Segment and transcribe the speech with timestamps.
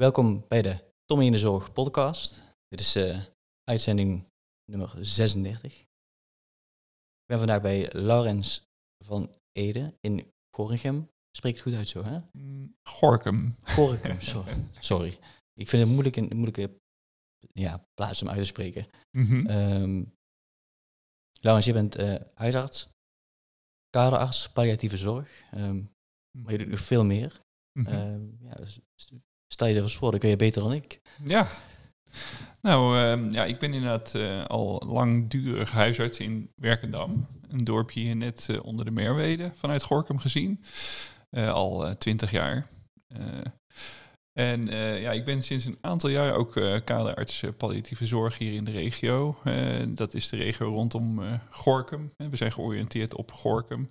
[0.00, 2.42] Welkom bij de Tommy in de Zorg podcast.
[2.68, 3.24] Dit is eh,
[3.64, 4.26] uitzending
[4.64, 5.80] nummer 36.
[5.80, 5.88] Ik
[7.26, 8.70] ben vandaag bij Laurens
[9.04, 11.10] van Ede in Gorinchem.
[11.36, 12.20] Spreekt het goed uit zo, hè?
[12.32, 13.56] Mm, Gorkum.
[13.62, 14.68] Gorinchem, sorry.
[14.78, 15.18] sorry.
[15.54, 16.80] Ik vind het moeilijk, een moeilijke
[17.52, 18.86] ja, plaats om uit te spreken.
[19.10, 20.04] Ehm
[21.40, 22.88] Laurens, je bent eh, huisarts,
[23.90, 25.42] kaderarts, palliatieve zorg.
[25.50, 25.84] Ehm,
[26.38, 27.42] maar je doet nog veel meer.
[27.72, 27.86] Mhm.
[27.86, 28.64] Ehm, ja,
[29.52, 31.00] stel je er eens voor, dat kun je beter dan ik.
[31.24, 31.48] ja.
[32.62, 37.26] Nou, ehm, ja, ik ben inderdaad eh, al langdurig huisarts in Werkendam.
[37.48, 40.64] Een dorpje hier net eh, onder de Merwede, vanuit Gorkum gezien.
[41.30, 42.66] Eh, al twintig jaar.
[44.32, 44.66] En
[45.00, 46.52] ja, ik ben sinds een aantal jaar ook
[46.84, 49.38] kaderarts palliatieve zorg hier in de regio.
[49.88, 52.12] Dat is de regio rondom Gorkum.
[52.16, 53.90] We zijn georiënteerd op Gorkum.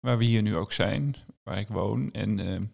[0.00, 2.12] waar we hier nu ook zijn, waar ik woon.
[2.12, 2.64] En ehm,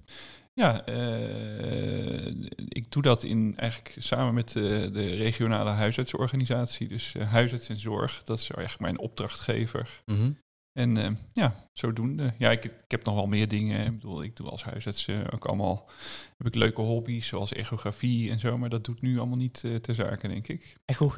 [0.55, 2.27] ja, eh,
[2.69, 4.63] ik doe dat in, eigenlijk samen met eh,
[4.93, 6.89] de regionale huisartsorganisatie.
[6.89, 10.03] Dus eh, huisarts en zorg, dat is eigenlijk mijn opdrachtgever.
[10.07, 10.33] Mhm.
[10.73, 12.35] En ja, zodoende.
[12.39, 13.87] Ja, ik, ik heb nog wel meer dingen.
[13.87, 15.89] Ik bedoel, ik doe als huisarts ook allemaal...
[16.37, 18.59] heb ik leuke hobby's, zoals echografie en zo.
[18.59, 20.77] Maar dat doet nu allemaal niet eh ter zake, denk ik.
[20.85, 21.13] Echo,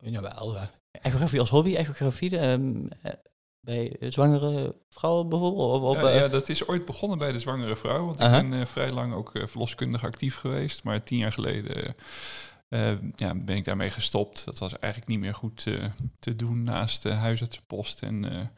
[0.00, 0.70] jawel, ja.
[0.90, 3.12] echografie als hobby, echografie ehm, eh,
[3.62, 5.82] bij zwangere vrouwen bijvoorbeeld?
[5.82, 8.04] Of, op, ja, eh, ja, dat is ooit begonnen bij de zwangere vrouw.
[8.04, 10.84] Want ik ben eh, vrij lang ook eh, verloskundig actief geweest.
[10.84, 11.94] Maar tien jaar geleden
[13.16, 14.44] ja, ben ik daarmee gestopt.
[14.44, 15.66] Dat was eigenlijk niet meer goed
[16.18, 18.50] te doen naast de huisartsenpost en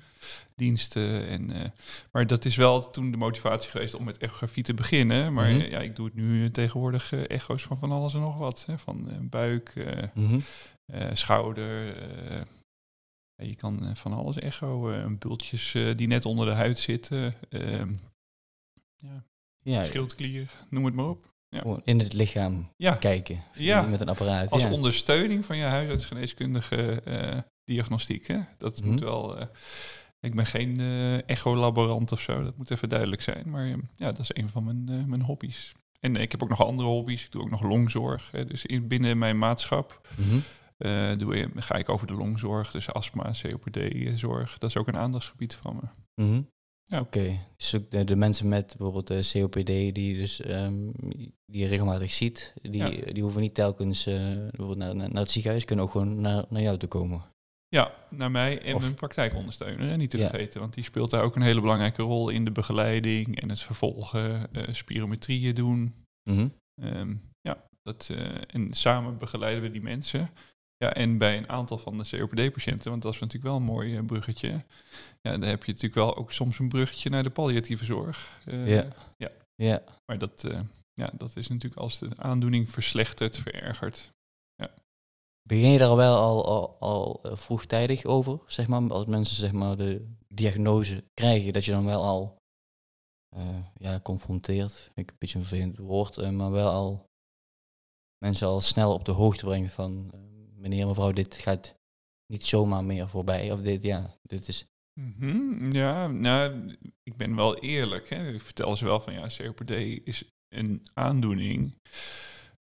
[0.57, 1.27] diensten.
[1.27, 1.73] En,
[2.13, 5.33] maar dat is wel toen de motivatie geweest om met echografie te beginnen.
[5.33, 5.71] Maar Mhm.
[5.71, 8.65] ja, ik doe het nu tegenwoordig echo's van van alles en nog wat.
[8.67, 9.75] Hè, van buik,
[10.15, 10.39] mhm.
[11.13, 11.95] schouder.
[13.37, 14.91] Je kan eh, van alles echo.
[14.93, 17.35] eh, bultjes eh, die net onder de huid zitten.
[17.49, 17.93] ehm,
[18.97, 19.25] ja,
[19.63, 21.33] Ja, schildklier, noem het maar op.
[21.49, 23.43] Ja, in het lichaam ja kijken.
[23.53, 23.83] Ja.
[23.83, 24.51] Met een apparaat.
[24.51, 25.65] als ondersteuning van je
[26.25, 27.03] huisartsgeneeskundige
[27.65, 28.27] diagnostiek.
[28.27, 28.39] Hè?
[28.59, 28.91] Dat Mhm.
[28.91, 29.39] moet wel...
[29.39, 29.47] eh,
[30.20, 33.51] ik ben geen eh echolaborant of zo, dat moet even duidelijk zijn.
[33.51, 35.73] Maar eh, ja, dat is een van mijn, mijn hobby's.
[36.01, 37.25] En ik heb ook nog andere hobby's.
[37.25, 38.31] Ik doe ook nog longzorg.
[38.31, 38.45] Hè.
[38.45, 40.39] Dus in, binnen mijn maatschap Mhm.
[40.84, 42.70] Eh, doe, ik- ga ik over de longzorg.
[42.70, 44.58] Dus astma, COPD-zorg.
[44.58, 46.24] Dat is ook een aandachtsgebied van me.
[46.24, 46.42] Mhm.
[46.86, 47.00] Ja.
[47.00, 50.90] Oké, dus de, de mensen met bijvoorbeeld de COPD die je dus ehm,
[51.46, 55.64] die je regelmatig ziet, die, die hoeven niet telkens eh, bijvoorbeeld naar, naar, het ziekenhuis,
[55.64, 57.22] kunnen ook gewoon naar, naar jou te komen.
[57.68, 60.28] Ja, naar mij en Of- mijn praktijkondersteuner, hè, niet te Ja.
[60.28, 60.61] vergeten.
[60.61, 64.52] Want die speelt daar ook een hele belangrijke rol in de begeleiding en het vervolgen,
[64.52, 65.95] eh spirometrieën doen.
[66.30, 66.48] Mhm.
[66.83, 70.30] Ehm, ja, dat, eh, en samen begeleiden we die mensen.
[70.77, 73.96] Ja, en bij een aantal van de COPD-patiënten, want dat is natuurlijk wel een mooi
[73.96, 74.48] eh, bruggetje.
[75.20, 78.40] Ja, dan heb je natuurlijk wel ook soms een bruggetje naar de palliatieve zorg.
[78.45, 78.68] Eh,
[79.17, 79.30] Ja.
[79.57, 80.61] Ja, Maar dat, eh,
[80.92, 84.13] ja, dat is natuurlijk als de aandoening verslechtert, verergert.
[85.42, 89.77] begin je daar wel al, al, al vroegtijdig over, zeg maar, als mensen zeg maar
[89.77, 92.36] de diagnose krijgen, dat je dan wel al
[93.36, 97.07] eh, ja, confronteert, ik een beetje een vervelend woord, maar wel al
[98.18, 100.11] mensen al snel op de hoogte brengt van
[100.64, 101.75] meneer, mevrouw, dit gaat
[102.33, 104.67] niet zomaar meer voorbij, of dit, ja, dit is,
[105.01, 108.08] Mhm, Ja, nou, ik ben wel eerlijk.
[108.08, 108.33] Hè.
[108.33, 109.70] Ik vertel ze wel van ja, COPD
[110.05, 111.75] is een aandoening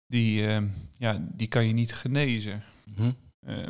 [0.06, 0.64] die, eh,
[0.98, 2.64] ja, die kan je niet genezen.
[2.86, 3.12] mhm,
[3.46, 3.68] Eh,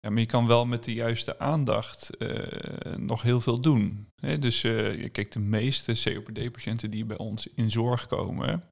[0.00, 4.08] ja, maar je kan wel met de juiste aandacht eh, nog heel veel doen.
[4.20, 4.38] Hè.
[4.38, 8.62] Dus eh, kijk, de meeste COPD-patiënten die bij ons in zorg komen,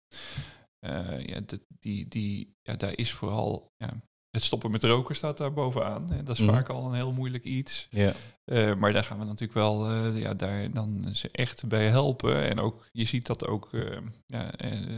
[0.78, 1.40] eh, ja,
[1.80, 4.02] die, die, ja, daar is vooral ja,
[4.34, 6.10] het stoppen met roken staat daar bovenaan.
[6.12, 6.22] Hè.
[6.22, 6.52] Dat is Mhm.
[6.54, 7.86] vaak al een heel moeilijk iets.
[7.90, 8.12] ja,
[8.44, 12.48] Eh, maar daar gaan we natuurlijk wel eh, ja, daar dan ze echt bij helpen.
[12.50, 14.50] En ook, je ziet dat ook, eh, ja,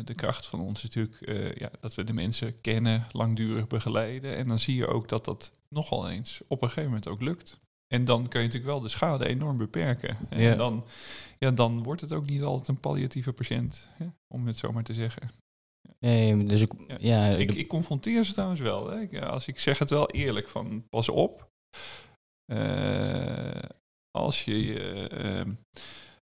[0.04, 4.36] de kracht van ons is natuurlijk ja, dat we de mensen kennen, langdurig begeleiden.
[4.36, 7.60] En dan zie je ook dat dat nogal eens op een gegeven moment ook lukt.
[7.86, 10.16] En dan kun je natuurlijk wel de schade enorm beperken.
[10.28, 10.54] En Ja.
[10.54, 10.84] dan,
[11.38, 14.84] ja, dan wordt het ook niet altijd een palliatieve patiënt, hè, om het zo maar
[14.84, 15.28] te zeggen.
[16.00, 16.96] Nee, dus ik, Ja.
[17.00, 18.90] ja, Ik, ik confronteer ze trouwens wel.
[18.90, 19.00] Hè.
[19.00, 21.48] Ik, als ik zeg het wel eerlijk van pas op.
[22.44, 23.62] Eh,
[24.10, 25.52] als je je ehm,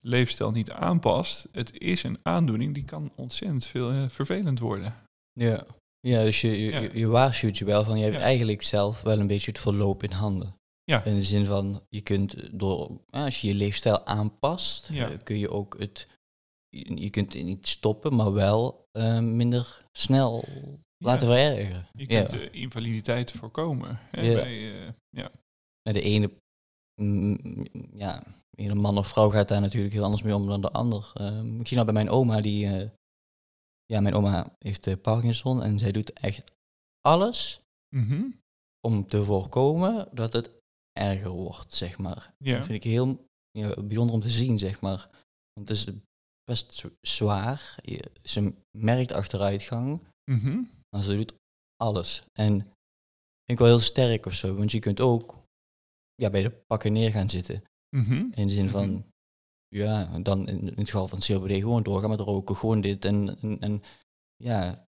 [0.01, 4.95] leefstijl niet aanpast, het is een aandoening die kan ontzettend veel eh, vervelend worden.
[5.33, 5.65] ja,
[6.01, 6.79] ja, dus je, je, Ja.
[6.81, 8.23] je, je waarschuwt je wel van, je hebt Ja.
[8.23, 10.55] eigenlijk zelf wel een beetje het verloop in handen.
[10.85, 11.05] Ja.
[11.05, 15.39] In de zin van, je kunt door, ja, als je je leefstijl aanpast, eh, kun
[15.39, 16.07] je ook het,
[16.69, 20.45] je, je kunt het niet stoppen, maar wel eh, minder snel
[21.05, 21.87] laten verergeren.
[21.93, 22.25] Je Ja.
[22.25, 23.99] kunt eh, invaliditeit voorkomen.
[24.11, 24.35] Hè, Ja.
[24.35, 25.31] bij, eh, ja.
[25.83, 26.31] De ene,
[27.01, 27.39] mm,
[27.93, 30.71] ja, de ene man of vrouw gaat daar natuurlijk heel anders mee om dan de
[30.71, 31.11] ander.
[31.15, 32.89] Ehm, ik zie nou bij mijn oma, die, eh,
[33.87, 36.45] ja, mijn oma heeft eh, Parkinson en zij doet echt
[37.01, 37.61] alles
[37.97, 38.31] Mhm.
[38.81, 40.51] om te voorkomen dat het
[40.93, 42.35] erger wordt, zeg maar.
[42.39, 42.57] Ja.
[42.57, 45.09] Dat vind ik heel ja, bijzonder om te zien, zeg maar.
[45.53, 45.85] Want het is
[46.49, 47.75] best zwaar.
[47.83, 50.01] Je- ze merkt achteruitgang,
[50.31, 50.63] Mhm.
[50.91, 51.35] maar ze doet
[51.77, 52.23] alles.
[52.33, 52.71] En vind
[53.47, 55.37] ik wel heel sterk of zo, want je kunt ook
[56.15, 57.63] ja, bij de pakken neer gaan zitten.
[57.97, 58.13] Mhm.
[58.15, 59.01] In de zin van, Mhm.
[59.69, 63.05] ja, dan in, in het geval van COPD gewoon doorgaan met roken, gewoon dit.
[63.05, 63.83] En, en, en
[64.37, 64.87] ja,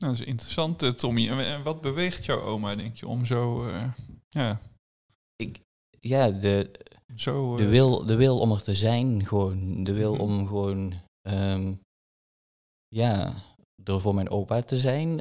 [0.00, 1.28] Nou, dat is interessant, eh, Tommy.
[1.28, 3.92] En, en wat beweegt jouw oma, denk je, om zo, eh,
[4.28, 4.60] ja,
[5.36, 5.60] ik,
[6.00, 6.70] ja de,
[7.16, 7.56] zo...
[7.56, 9.84] de, eh, wil, de wil om er te zijn, gewoon.
[9.84, 10.22] De wil Mhm.
[10.22, 10.92] om gewoon,
[11.22, 11.74] ehm,
[12.88, 13.34] ja,
[13.84, 15.20] er voor mijn opa te zijn.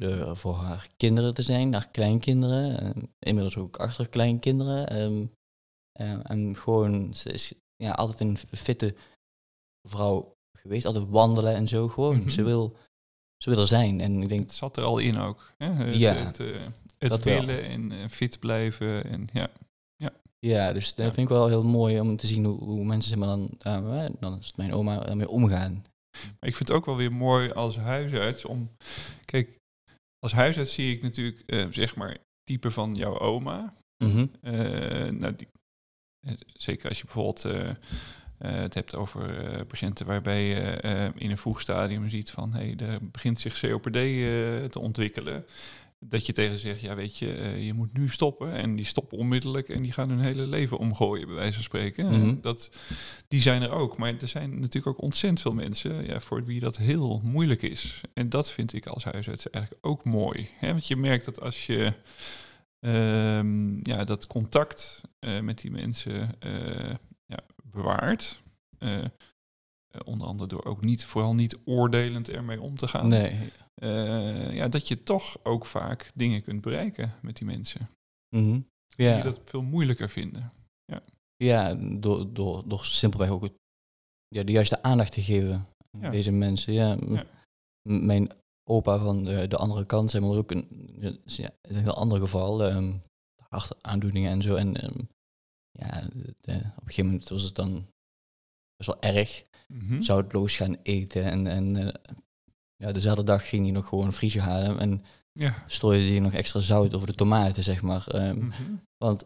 [0.00, 2.78] er voor haar kinderen te zijn, haar kleinkinderen.
[2.78, 4.88] en inmiddels ook achterkleinkinderen.
[4.88, 5.26] ehm,
[5.92, 8.94] eh, en gewoon, ze is ja, altijd een fitte
[9.88, 10.84] vrouw geweest.
[10.84, 11.88] Altijd wandelen en zo.
[11.88, 12.76] Gewoon, ze, wil,
[13.42, 14.00] ze wil er zijn.
[14.00, 15.52] En ik denk, Het zat er al in ook.
[15.56, 15.66] Hè?
[15.72, 16.46] Het, Ja, het, eh,
[16.98, 17.38] het dat wel.
[17.46, 19.04] willen en eh, fit blijven.
[19.04, 19.50] En, ja.
[20.46, 21.12] Ja, dus dat Ja.
[21.12, 24.06] vind ik wel heel mooi om te zien hoe, hoe mensen zeg maar, dan, eh,
[24.20, 25.72] dan is het mijn oma ermee omgaan.
[26.12, 28.70] Maar ik vind het ook wel weer mooi als huisarts om...
[29.24, 29.56] Kijk,
[30.18, 33.74] als huisarts zie ik natuurlijk, eh, zeg maar, type van jouw oma.
[34.04, 34.26] Mhm.
[34.40, 35.48] Eh, nou, die,
[36.26, 37.76] eh, zeker als je bijvoorbeeld eh, eh,
[38.62, 42.76] het hebt over eh, patiënten waarbij je eh, in een vroeg stadium ziet van hey,
[42.76, 45.44] er begint zich COPD eh, te ontwikkelen.
[46.04, 48.52] Dat je tegen ze zegt, ja weet je, eh, je moet nu stoppen.
[48.52, 52.06] En die stoppen onmiddellijk en die gaan hun hele leven omgooien, bij wijze van spreken.
[52.06, 52.40] Mhm.
[52.40, 52.70] Dat,
[53.28, 53.96] die zijn er ook.
[53.96, 58.00] Maar er zijn natuurlijk ook ontzettend veel mensen ja, voor wie dat heel moeilijk is.
[58.14, 60.48] En dat vind ik als huisarts eigenlijk ook mooi.
[60.58, 60.68] Hè?
[60.68, 61.92] Want je merkt dat als je
[62.80, 66.94] ehm, ja, dat contact eh, met die mensen eh,
[67.26, 68.42] ja, bewaart.
[70.04, 73.08] onder andere door ook niet, vooral niet oordelend ermee om te gaan.
[73.08, 73.50] Nee.
[73.80, 77.90] Eh, ja, dat je toch ook vaak dingen kunt bereiken met die mensen.
[78.36, 78.60] Mhm.
[78.96, 79.22] Die Ja.
[79.22, 80.52] dat veel moeilijker vinden.
[81.36, 83.52] Ja, door, door, door simpelweg ook het,
[84.28, 85.52] ja, de juiste aandacht te geven
[85.90, 86.10] aan Ja.
[86.10, 86.72] deze mensen.
[86.72, 87.26] Ja, Ja.
[87.88, 88.30] Mijn
[88.70, 90.66] opa van de, de andere kant, zeg maar, was ook een,
[91.24, 92.64] ja, een heel ander geval.
[92.64, 92.98] ehm
[93.48, 94.54] hartaandoeningen en zo.
[94.54, 94.98] En ehm,
[95.70, 97.86] ja, de- de- op een gegeven moment was het dan
[98.76, 99.44] best wel erg.
[99.72, 100.00] Mhm.
[100.02, 101.24] Zoutloos gaan eten.
[101.24, 101.94] En, en eh,
[102.80, 104.78] ja, dezelfde dag ging hij nog gewoon een vriesje halen.
[104.78, 105.64] En Ja.
[105.66, 108.06] strooide hij nog extra zout over de tomaten, zeg maar.
[108.08, 108.74] ehm, Mhm.
[108.96, 109.24] want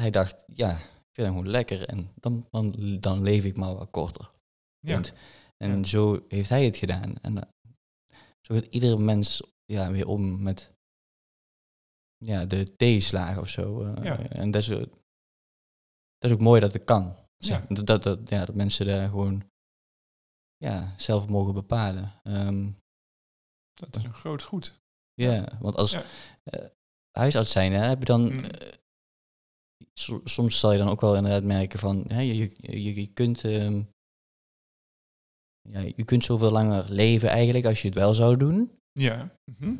[0.00, 3.74] hij dacht, ja, ik vind het gewoon lekker en dan, dan, dan leef ik maar
[3.74, 4.30] wat korter.
[4.78, 4.94] Ja.
[4.94, 5.12] Punt.
[5.56, 5.82] En Ja.
[5.84, 7.14] zo heeft hij het gedaan.
[7.22, 7.48] En eh,
[8.40, 10.72] zo gaat iedere mens ja, weer om met
[12.16, 13.82] ja, de tegenslagen of zo.
[13.82, 14.18] eh, Ja.
[14.28, 14.78] En dat is, eh,
[16.18, 17.14] dat is ook mooi dat het kan.
[17.38, 17.68] Zeg.
[17.68, 17.74] Ja.
[17.74, 19.42] Dat, dat, dat, ja, dat mensen daar gewoon
[20.56, 22.12] ja, zelf mogen bepalen.
[22.22, 22.70] Ehm,
[23.80, 24.80] Dat is een groot goed.
[25.14, 26.02] ja, want als Ja.
[26.44, 26.66] eh,
[27.18, 28.22] huisarts zijn, hè, heb je dan...
[28.32, 28.44] Mm.
[28.44, 28.72] eh,
[29.92, 32.04] so- soms zal je dan ook wel inderdaad merken van...
[32.08, 33.44] Hè, je, je, je, je kunt...
[33.44, 33.82] ehm,
[35.68, 38.78] ja, je kunt zoveel langer leven eigenlijk als je het wel zou doen.
[38.92, 39.34] Ja.
[39.44, 39.74] Mhm.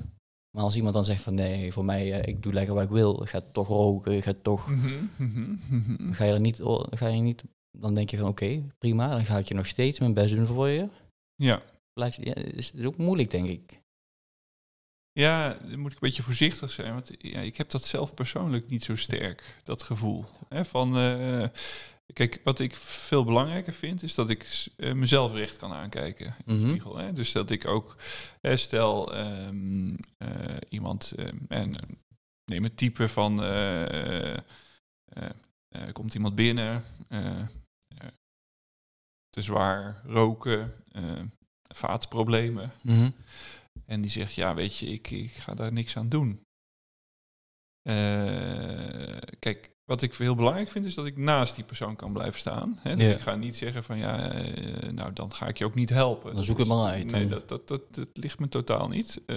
[0.56, 2.88] Maar als iemand dan zegt van nee, voor mij, eh, ik doe lekker wat ik
[2.90, 3.22] wil.
[3.22, 4.70] Ik ga toch roken, ik ga toch...
[4.70, 5.04] Mhm.
[5.18, 6.12] Mhm.
[6.12, 6.60] Ga je er niet,
[6.90, 7.44] ga je niet...
[7.78, 9.08] Dan denk je van oké, prima.
[9.08, 10.88] Dan ga ik je nog steeds mijn best doen voor je.
[11.34, 11.62] Ja.
[11.94, 13.79] Ja, is ook moeilijk, denk ik.
[15.12, 18.68] Ja, dan moet ik een beetje voorzichtig zijn, want ja, ik heb dat zelf persoonlijk
[18.68, 20.24] niet zo sterk, dat gevoel.
[20.48, 21.48] Hè, van, eh,
[22.12, 26.34] kijk, wat ik veel belangrijker vind, is dat ik eh, mezelf recht kan aankijken in
[26.44, 26.68] de Mhm.
[26.68, 26.96] spiegel.
[26.96, 27.12] Hè.
[27.12, 27.96] Dus dat ik ook,
[28.40, 31.14] hè, stel ehm, eh, iemand,
[31.48, 31.76] en,
[32.44, 33.36] neem het type van,
[35.92, 36.84] komt iemand binnen,
[39.30, 40.72] te zwaar, roken,
[41.68, 42.72] vaatproblemen.
[42.82, 43.10] Mhm.
[43.90, 46.40] En die zegt, ja, weet je, ik, ik ga daar niks aan doen.
[47.82, 52.40] Eh, kijk, wat ik heel belangrijk vind, is dat ik naast die persoon kan blijven
[52.40, 52.78] staan.
[52.82, 52.94] Hè?
[52.94, 53.12] Dus Ja.
[53.12, 56.34] Ik ga niet zeggen van, ja, eh, nou, dan ga ik je ook niet helpen.
[56.34, 57.10] Dan zoek het maar uit.
[57.10, 59.20] Nee, dat, dat, dat, dat ligt me totaal niet.
[59.26, 59.36] Eh,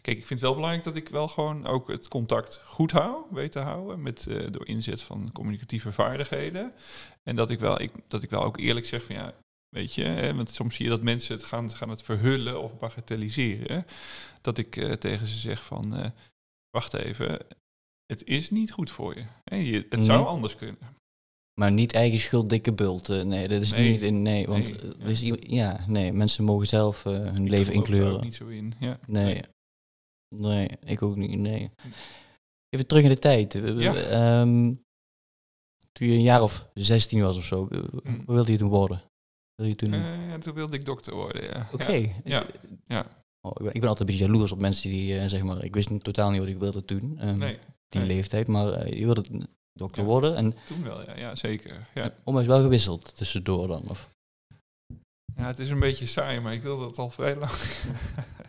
[0.00, 3.24] kijk, ik vind het wel belangrijk dat ik wel gewoon ook het contact goed hou,
[3.30, 6.72] weet te houden, met, door inzet van communicatieve vaardigheden.
[7.22, 9.34] En dat ik wel, ik, dat ik wel ook eerlijk zeg van, ja,
[9.68, 12.78] Weet je, hè, want soms zie je dat mensen het gaan, gaan het verhullen of
[12.78, 13.84] bagatelliseren.
[14.40, 16.10] Dat ik eh, tegen ze zeg van, eh,
[16.70, 17.46] wacht even,
[18.06, 19.24] het is niet goed voor je.
[19.64, 20.78] Je het zou anders kunnen.
[21.60, 23.08] Maar niet eigen schuld, dikke bult.
[23.08, 23.90] eh, nee, dat is Nee.
[23.90, 24.22] niet in.
[24.22, 25.04] Nee, want Nee, ja.
[25.06, 28.14] is ja, nee, mensen mogen zelf hun Ik leven daar inkleuren.
[28.14, 28.72] ook niet zo in.
[28.80, 28.98] Ja.
[29.06, 29.42] Nee.
[30.36, 31.38] nee, ik ook niet.
[31.38, 31.70] Nee.
[32.68, 33.52] Even terug in de tijd.
[33.52, 33.94] Ja.
[33.94, 34.74] ehm,
[35.92, 39.02] toen je een jaar of 16 was of zo, wat wilde je toen worden?
[39.56, 39.92] Wil je toen...
[39.92, 41.68] Eh, ja, toen wilde ik dokter worden, ja.
[41.72, 41.92] Oké.
[41.92, 42.46] Ja, ja,
[42.86, 43.06] ja.
[43.40, 45.64] Oh, ik, ben, ik ben altijd een beetje jaloers op mensen die, eh, zeg maar,
[45.64, 47.58] ik wist totaal niet wat ik wilde doen, ehm, Nee,
[47.88, 48.08] die nee.
[48.08, 51.88] leeftijd, maar eh, je wilde dokter worden en toen wel, ja, ja zeker.
[51.94, 52.14] Ja.
[52.24, 54.10] ondanks wel gewisseld tussendoor dan, of?
[55.36, 57.50] ja, het is een beetje saai, maar ik wilde dat al vrij lang.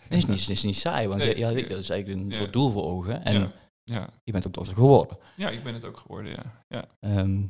[0.08, 2.54] Het is niet, het is niet saai, want Nee, ja, dat is eigenlijk een soort
[2.54, 4.10] doel voor ogen en ja, ja.
[4.24, 5.18] je bent ook dokter geworden.
[5.36, 6.64] ja, ik ben het ook geworden, ja.
[6.68, 6.88] ja.
[7.00, 7.44] Ehm,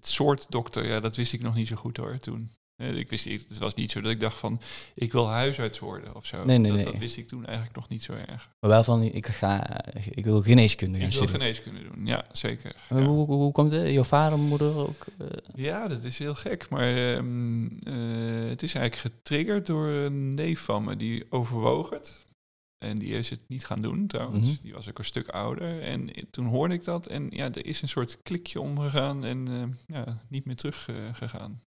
[0.00, 2.50] Het soort dokter, ja, dat wist ik nog niet zo goed hoor, toen.
[2.76, 4.60] Eh, Ik wist, het was niet zo dat ik dacht van,
[4.94, 6.44] ik wil huisarts worden of zo.
[6.44, 6.84] Nee, nee, dat, nee.
[6.92, 8.48] dat wist ik toen eigenlijk nog niet zo erg.
[8.60, 12.76] maar wel van, ik, ga, ik wil geneeskunde gaan Ik wil geneeskunde doen, ja, zeker.
[12.90, 12.96] Ja.
[12.96, 13.90] Hoe, hoe, hoe komt het?
[13.90, 15.06] Jouw vader, moeder ook?
[15.18, 16.68] eh, Ja, dat is heel gek.
[16.68, 22.26] Maar ehm, eh, het is eigenlijk getriggerd door een neef van me die overwoog het.
[22.78, 24.46] En die is het niet gaan doen trouwens.
[24.46, 24.62] Mhm.
[24.62, 25.82] Die was ook een stuk ouder.
[25.82, 27.06] En toen hoorde ik dat.
[27.06, 31.14] En ja, er is een soort klikje omgegaan en eh, ja, niet meer terug eh,
[31.14, 31.62] gegaan.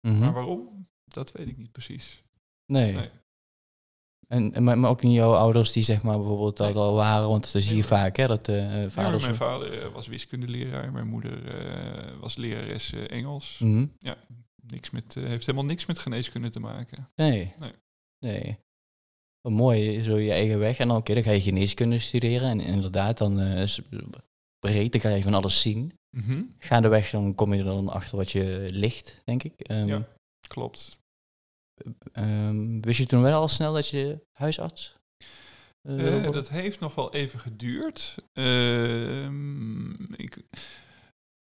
[0.00, 0.18] mhm.
[0.18, 0.88] Maar waarom?
[1.04, 2.24] Dat weet ik niet precies.
[2.66, 2.92] Nee.
[2.92, 3.10] Nee.
[4.28, 6.82] En, en, maar, ook niet jouw ouders die zeg maar bijvoorbeeld dat Nee.
[6.82, 9.22] al waren, want dat zie je vaak hè, dat Ja, maar vaders...
[9.22, 10.92] mijn vader was wiskundeleraar.
[10.92, 11.40] Mijn moeder
[12.20, 13.58] was lerares Engels.
[13.58, 13.86] Mhm.
[14.62, 17.10] Niks met, heeft helemaal niks met geneeskunde te maken.
[17.14, 17.54] Nee.
[17.58, 17.72] Nee.
[18.18, 18.58] Nee.
[19.46, 20.78] Wat mooi, zo je eigen weg.
[20.78, 22.48] En dan, oké, dan ga je geneeskunde studeren.
[22.50, 23.86] En inderdaad, dan eh, is het
[24.58, 25.98] breed, dan ga je van alles zien.
[26.16, 26.42] Mhm.
[26.58, 29.60] Gaandeweg dan kom je er dan achter wat je ligt, denk ik.
[29.60, 30.08] Ehm, Ja.
[30.48, 30.98] Klopt.
[32.12, 34.96] ehm, wist je toen wel al snel dat je huisarts
[35.88, 38.14] eh, Eh, dat heeft nog wel even geduurd.
[38.32, 40.38] Ehm, ik,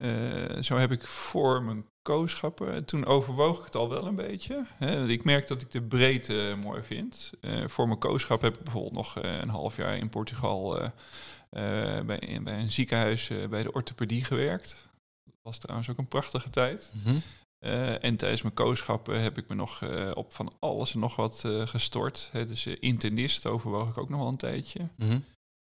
[0.04, 2.86] eh, zo heb ik voor mijn kooschappen.
[2.86, 4.66] Toen overwoog ik het al wel een beetje.
[4.78, 5.08] Hè.
[5.08, 7.32] Ik merk dat ik de breedte mooi vind.
[7.42, 10.86] Eh, voor mijn kooschap heb ik bijvoorbeeld nog eh, een half jaar in Portugal eh,
[11.50, 14.90] eh, bij, bij een ziekenhuis eh, bij de orthopedie gewerkt.
[15.24, 16.92] Dat was trouwens ook een prachtige tijd.
[17.04, 17.16] Mhm.
[17.60, 21.16] Eh, en tijdens mijn kooschappen heb ik me nog eh, op van alles en nog
[21.16, 22.30] wat eh, gestort.
[22.32, 24.88] Hè, dus eh, internist overwoog ik ook nog wel een tijdje.
[24.96, 25.20] Mhm.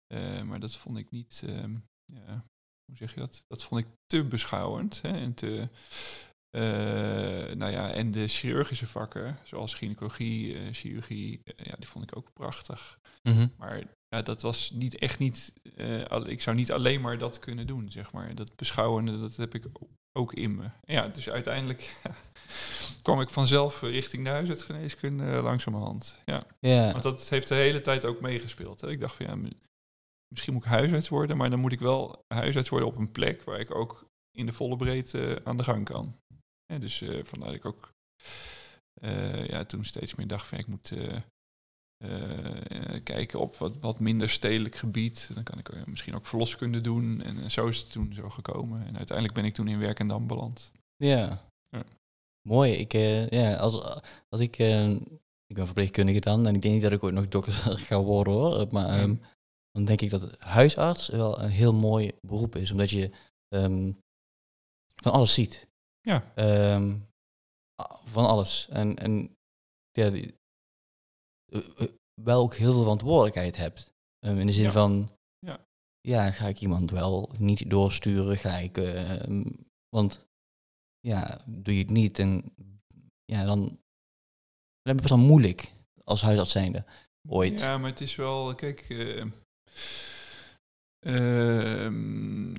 [0.07, 2.45] Eh, maar dat vond ik niet, ehm, ja,
[2.85, 3.45] hoe zeg je dat?
[3.49, 5.03] Dat vond ik te beschouwend.
[5.03, 5.69] Hè, en, te,
[6.57, 6.63] eh,
[7.55, 12.17] nou ja, en de chirurgische vakken, zoals gynaecologie, eh, chirurgie, eh, ja, die vond ik
[12.17, 12.99] ook prachtig.
[13.23, 13.47] Mhm.
[13.57, 15.53] Maar ja, dat was niet echt niet,
[16.09, 18.35] al- ik zou niet alleen maar dat kunnen doen, zeg maar.
[18.35, 19.65] Dat beschouwende, dat heb ik
[20.19, 20.71] ook in me.
[20.85, 21.97] Ja, dus uiteindelijk
[23.03, 26.23] kwam ik vanzelf richting de huisartsgeneeskunde langzamerhand.
[26.25, 26.41] Ja.
[26.93, 28.81] Want dat heeft de hele tijd ook meegespeeld.
[28.81, 28.91] Hè.
[28.91, 29.59] Ik dacht van ja, mi-
[30.29, 33.43] misschien moet ik huisarts worden, maar dan moet ik wel huisarts worden op een plek
[33.43, 36.17] waar ik ook in de volle breedte aan de gang kan.
[36.73, 37.95] Ja, dus eh vandaar dat ik ook
[39.01, 41.21] eh, ja, toen steeds meer dacht van ik moet eh,
[43.03, 45.31] kijken op wat, wat minder stedelijk gebied.
[45.35, 47.23] Dan kan ik misschien ook verloskunde doen.
[47.23, 48.87] En zo is het toen zo gekomen.
[48.87, 50.73] En uiteindelijk ben ik toen in Werkendam beland.
[50.97, 51.49] Ja.
[51.69, 51.85] Ja.
[52.49, 52.73] Mooi.
[52.73, 52.93] Ik,
[53.33, 54.59] ja, als, als ik,
[55.47, 57.53] ik ben verpleegkundige dan en ik denk niet dat ik ooit nog dokter
[57.89, 58.67] ga worden hoor.
[58.71, 59.17] Maar ehm,
[59.71, 63.11] dan denk ik dat huisarts wel een heel mooi beroep is, omdat je
[63.49, 63.93] ehm,
[64.95, 65.71] van alles ziet.
[66.03, 66.33] Ja.
[66.35, 66.99] Ehm,
[68.05, 68.69] van alles.
[68.69, 69.35] En, en
[69.91, 70.35] ja, die,
[71.53, 71.89] eh, eh,
[72.23, 73.93] wel ook heel veel verantwoordelijkheid hebt.
[74.19, 74.71] Ehm, in de zin Ja.
[74.71, 75.67] van, Ja.
[76.01, 78.37] ja, ga ik iemand wel niet doorsturen?
[78.37, 79.45] Ga ik, ehm,
[79.89, 80.27] want
[81.01, 82.55] ja, doe je het niet en
[83.25, 83.79] ja, dan, dan
[84.83, 85.73] heb je best wel moeilijk
[86.05, 86.85] als huisarts zijnde.
[87.29, 87.61] Ooit.
[87.61, 89.25] Ja, maar het is wel, kijk, eh,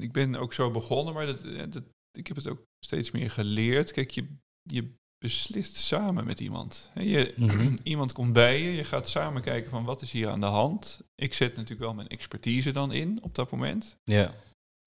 [0.03, 1.83] ik ben ook zo begonnen, maar dat, dat,
[2.17, 3.91] ik heb het ook steeds meer geleerd.
[3.91, 6.91] Kijk, je, je beslist samen met iemand.
[6.95, 7.75] Je, Mhm.
[7.83, 11.01] Iemand komt bij je, je gaat samen kijken van wat is hier aan de hand.
[11.15, 13.97] Ik zet natuurlijk wel mijn expertise dan in op dat moment.
[14.03, 14.33] Ja.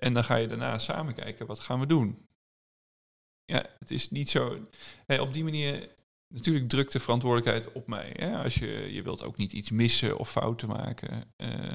[0.02, 2.26] En dan ga je daarna samen kijken, wat gaan we doen?
[3.44, 4.68] Ja, het is niet zo...
[5.06, 5.94] Op die manier,
[6.34, 8.10] natuurlijk drukt de verantwoordelijkheid op mij.
[8.16, 8.42] Hè?
[8.42, 11.32] Als je, je wilt ook niet iets missen of fouten maken.
[11.36, 11.74] eh,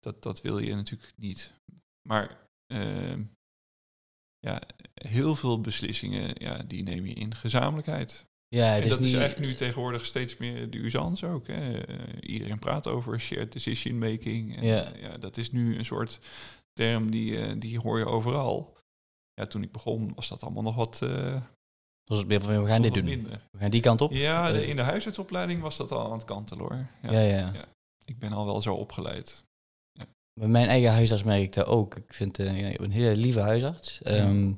[0.00, 1.52] dat, dat wil je natuurlijk niet.
[2.08, 3.24] Maar ehm,
[4.46, 4.62] ja,
[4.94, 8.26] heel veel beslissingen, ja, die neem je in gezamenlijkheid.
[8.48, 9.08] Ja, En is dat niet...
[9.08, 11.46] is eigenlijk nu tegenwoordig steeds meer de usance ook.
[11.46, 11.80] Hè?
[12.20, 14.56] Iedereen praat over shared decision making.
[14.56, 14.92] En, Ja.
[15.00, 16.18] ja, dat is nu een soort
[16.72, 18.76] term die, eh, die hoor je overal.
[19.34, 21.40] Ja, toen ik begon was dat allemaal nog wat, eh,
[22.04, 23.04] was het meer van, we gaan dit doen.
[23.04, 23.48] minder.
[23.50, 24.12] We gaan die kant op.
[24.12, 26.86] Ja, de- Eh, in de huisartsopleiding was dat al aan het kantelen hoor.
[27.02, 27.50] Ja, ja, ja.
[27.52, 27.64] Ja.
[28.04, 29.44] Ik ben al wel zo opgeleid.
[30.40, 31.96] Bij mijn eigen huisarts merk ik dat ook.
[31.96, 34.02] Ik vind eh, een hele lieve huisarts.
[34.02, 34.52] ehm,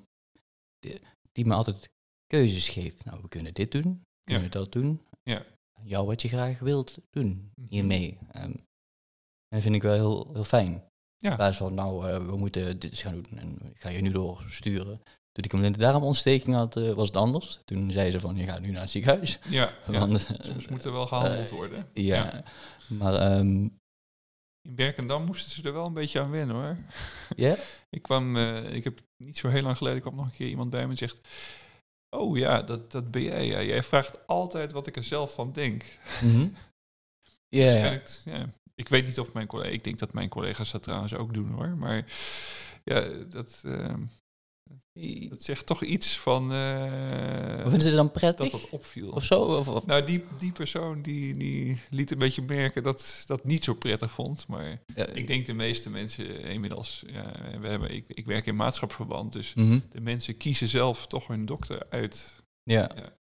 [0.78, 1.00] die,
[1.32, 1.88] die me altijd
[2.26, 3.04] keuzes geeft.
[3.04, 4.02] Nou, we kunnen dit doen.
[4.24, 5.00] We kunnen dat doen.
[5.22, 5.44] Ja.
[5.82, 7.66] Jou wat je graag wilt doen Mhm.
[7.68, 8.18] hiermee.
[8.32, 8.60] Ehm, en
[9.48, 10.82] dat vind ik wel heel, heel fijn.
[11.16, 11.30] Ja.
[11.30, 13.38] In plaats van, nou, eh, we moeten dit gaan doen.
[13.38, 15.00] En ik ga je nu doorsturen.
[15.32, 17.60] toen ik hem in de darmontsteking had, eh, was het anders.
[17.64, 19.38] Toen zei ze van, je gaat nu naar het ziekenhuis.
[19.48, 19.98] Ja, ja.
[20.06, 21.86] Want, soms moet er wel gehandeld eh, worden.
[21.92, 22.44] ja,
[22.88, 23.68] maar ehm,
[24.64, 26.76] In Werkendam moesten ze er wel een beetje aan wennen hoor.
[27.46, 27.56] ja,
[27.90, 30.70] Ik kwam, eh, ik heb niet zo heel lang geleden kwam nog een keer iemand
[30.70, 31.20] bij me en zegt...
[32.10, 33.46] Oh ja, dat, dat ben jij.
[33.46, 33.62] Ja.
[33.62, 35.98] Jij vraagt altijd wat ik er zelf van denk.
[36.22, 36.48] mhm.
[37.48, 38.52] ja, Dus ja.
[38.74, 39.70] Ik weet niet of mijn collega...
[39.70, 41.68] Ik denk dat mijn collega's dat trouwens ook doen hoor.
[41.68, 42.04] Maar
[42.84, 44.02] ja, dat, ehm,
[45.28, 46.52] dat zegt toch iets van...
[46.52, 48.50] eh, Vinden ze dan dat prettig?
[48.50, 49.10] dat opviel.
[49.10, 49.40] Of zo?
[49.40, 53.64] Of, of- Nou, die, die persoon die, die liet een beetje merken dat dat niet
[53.64, 54.48] zo prettig vond.
[54.48, 57.02] Maar ja, ik denk de meeste mensen inmiddels...
[57.06, 59.80] Ja, we hebben, ik, ik werk in maatschappelijk dus mhm.
[59.90, 62.42] de mensen kiezen zelf toch hun dokter uit.
[62.62, 62.90] ja.
[62.94, 63.16] Ja.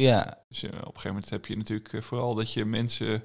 [0.00, 3.22] Ja, Dus eh, op een gegeven moment heb je natuurlijk eh, vooral dat je mensen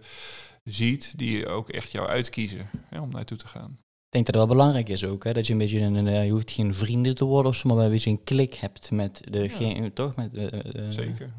[0.63, 3.79] ziet die ook echt jou uitkiezen hè, om naartoe te gaan.
[4.13, 6.25] Ik denk dat het wel belangrijk is ook, hè, dat je een beetje een, eh,
[6.25, 8.91] je hoeft geen vrienden te worden of zo, maar wel een beetje een klik hebt
[8.91, 10.15] met degene, toch?
[10.15, 11.34] Met, eh, eh, Zeker.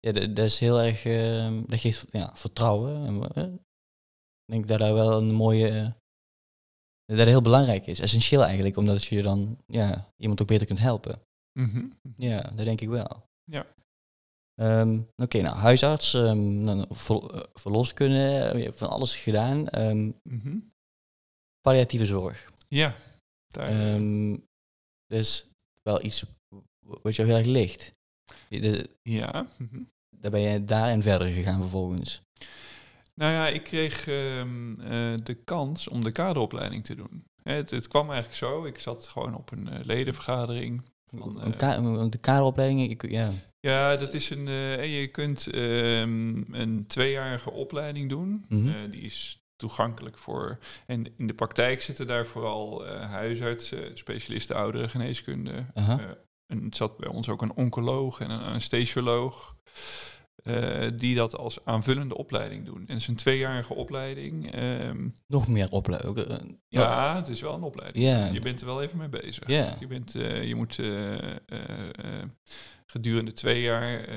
[0.00, 3.06] Ja, dat, dat is heel erg, eh, dat geeft ja, vertrouwen.
[3.34, 3.52] En,
[4.44, 5.94] ik denk dat dat wel een mooie,
[7.04, 8.00] dat dat heel belangrijk is.
[8.00, 11.20] Essentieel eigenlijk, omdat je dan ja, iemand ook beter kunt helpen.
[11.58, 11.86] Mhm.
[12.16, 13.26] Ja, dat denk ik wel.
[13.44, 13.66] Ja.
[14.54, 16.82] Ehm, Oké, nou, huisarts, ehm, eh,
[17.54, 19.68] verloskunde, je hebt van alles gedaan.
[19.68, 20.58] Ehm, Mhm.
[21.60, 22.44] Palliatieve zorg.
[22.68, 22.94] Ja.
[23.46, 23.70] Daar,
[25.06, 25.44] is
[25.82, 26.24] wel iets
[27.02, 27.92] wat jou heel erg ligt.
[28.48, 29.46] Je- de- ja.
[29.58, 29.82] mhm.
[30.16, 32.22] Daar ben je daarin verder gegaan vervolgens.
[33.14, 37.24] Nou ja, ik kreeg ehm, eh, de kans om de kaderopleiding te doen.
[37.42, 38.64] Het, het kwam eigenlijk zo.
[38.64, 40.82] Ik zat gewoon op een eh, ledenvergadering.
[41.16, 43.30] Van, ka- de kaderopleiding, ik, ja.
[43.60, 44.46] ja, dat is een.
[44.90, 48.44] je kunt ehm, een tweejarige opleiding doen.
[48.48, 48.90] Mhm.
[48.90, 50.58] Die is toegankelijk voor.
[50.86, 55.66] En in de praktijk zitten daar vooral eh, huisartsen, specialisten ouderengeneeskunde.
[55.74, 55.88] Eh,
[56.46, 59.56] en het zat bij ons ook een oncoloog en een anesthesioloog.
[60.42, 62.76] eh, die dat als aanvullende opleiding doen.
[62.76, 64.52] En het is een tweejarige opleiding.
[64.52, 66.28] ehm, Nog meer opleiden.
[66.28, 66.36] eh,
[66.68, 68.04] ja, het is wel een opleiding.
[68.04, 68.26] Ja.
[68.26, 69.48] Je bent er wel even mee bezig.
[69.80, 70.12] Je, bent,
[70.46, 70.78] je moet
[72.86, 74.08] gedurende twee jaar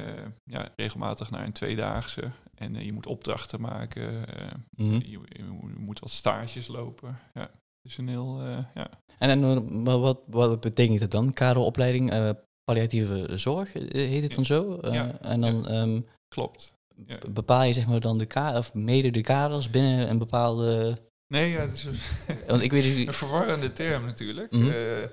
[0.43, 2.31] ja, regelmatig naar een tweedaagse.
[2.57, 4.27] En eh, je moet opdrachten maken.
[4.37, 4.93] eh, Mhm.
[4.93, 5.43] je, je
[5.77, 7.19] moet wat stages lopen.
[7.33, 8.41] Ja, het is een heel...
[8.41, 8.89] eh, ja.
[9.17, 11.33] En, en wat, wat betekent het dan?
[11.33, 14.79] Kaderopleiding palliatieve zorg, heet het dan zo?
[14.81, 15.19] Ja.
[15.21, 16.75] En dan ehm, Klopt.
[17.07, 17.17] Ja.
[17.31, 20.97] bepaal je zeg maar dan de kaders, of mede de kaders binnen een bepaalde...
[21.27, 21.95] Nee, ja, het is een,
[22.47, 23.15] Want ik weet een niet...
[23.15, 24.51] verwarrende term natuurlijk.
[24.51, 25.07] Mhm.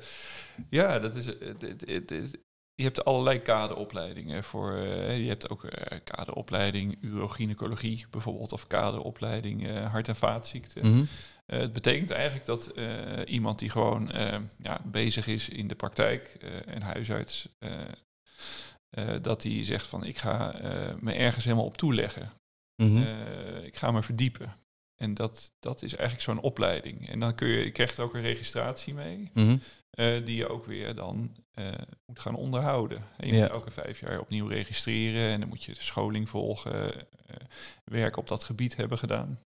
[0.71, 1.27] Ja, dat is...
[1.27, 2.39] Het, het, het, het-
[2.81, 4.75] je hebt allerlei kaderopleidingen voor.
[4.77, 10.93] eh, je hebt ook eh, kaderopleiding urogynecologie bijvoorbeeld, of kaderopleiding eh, hart- en vaatziekten.
[10.93, 11.05] Mhm.
[11.47, 12.73] Het betekent eigenlijk dat
[13.27, 14.11] iemand die gewoon
[14.63, 17.49] ja, bezig is in de praktijk, en huisarts,
[19.21, 20.55] dat die zegt van ik ga
[21.01, 22.33] me ergens helemaal op toeleggen.
[22.83, 22.97] Mhm.
[23.65, 24.57] Ik ga me verdiepen.
[24.97, 27.09] En dat, dat is eigenlijk zo'n opleiding.
[27.09, 29.57] En dan kun je, je krijgt ook een registratie mee, Mhm.
[30.25, 31.37] die je ook weer dan
[32.07, 33.03] moet gaan onderhouden.
[33.17, 33.41] En je Ja.
[33.41, 37.37] moet elke vijf jaar opnieuw registreren en dan moet je de scholing volgen, eh,
[37.85, 39.39] werk op dat gebied hebben gedaan.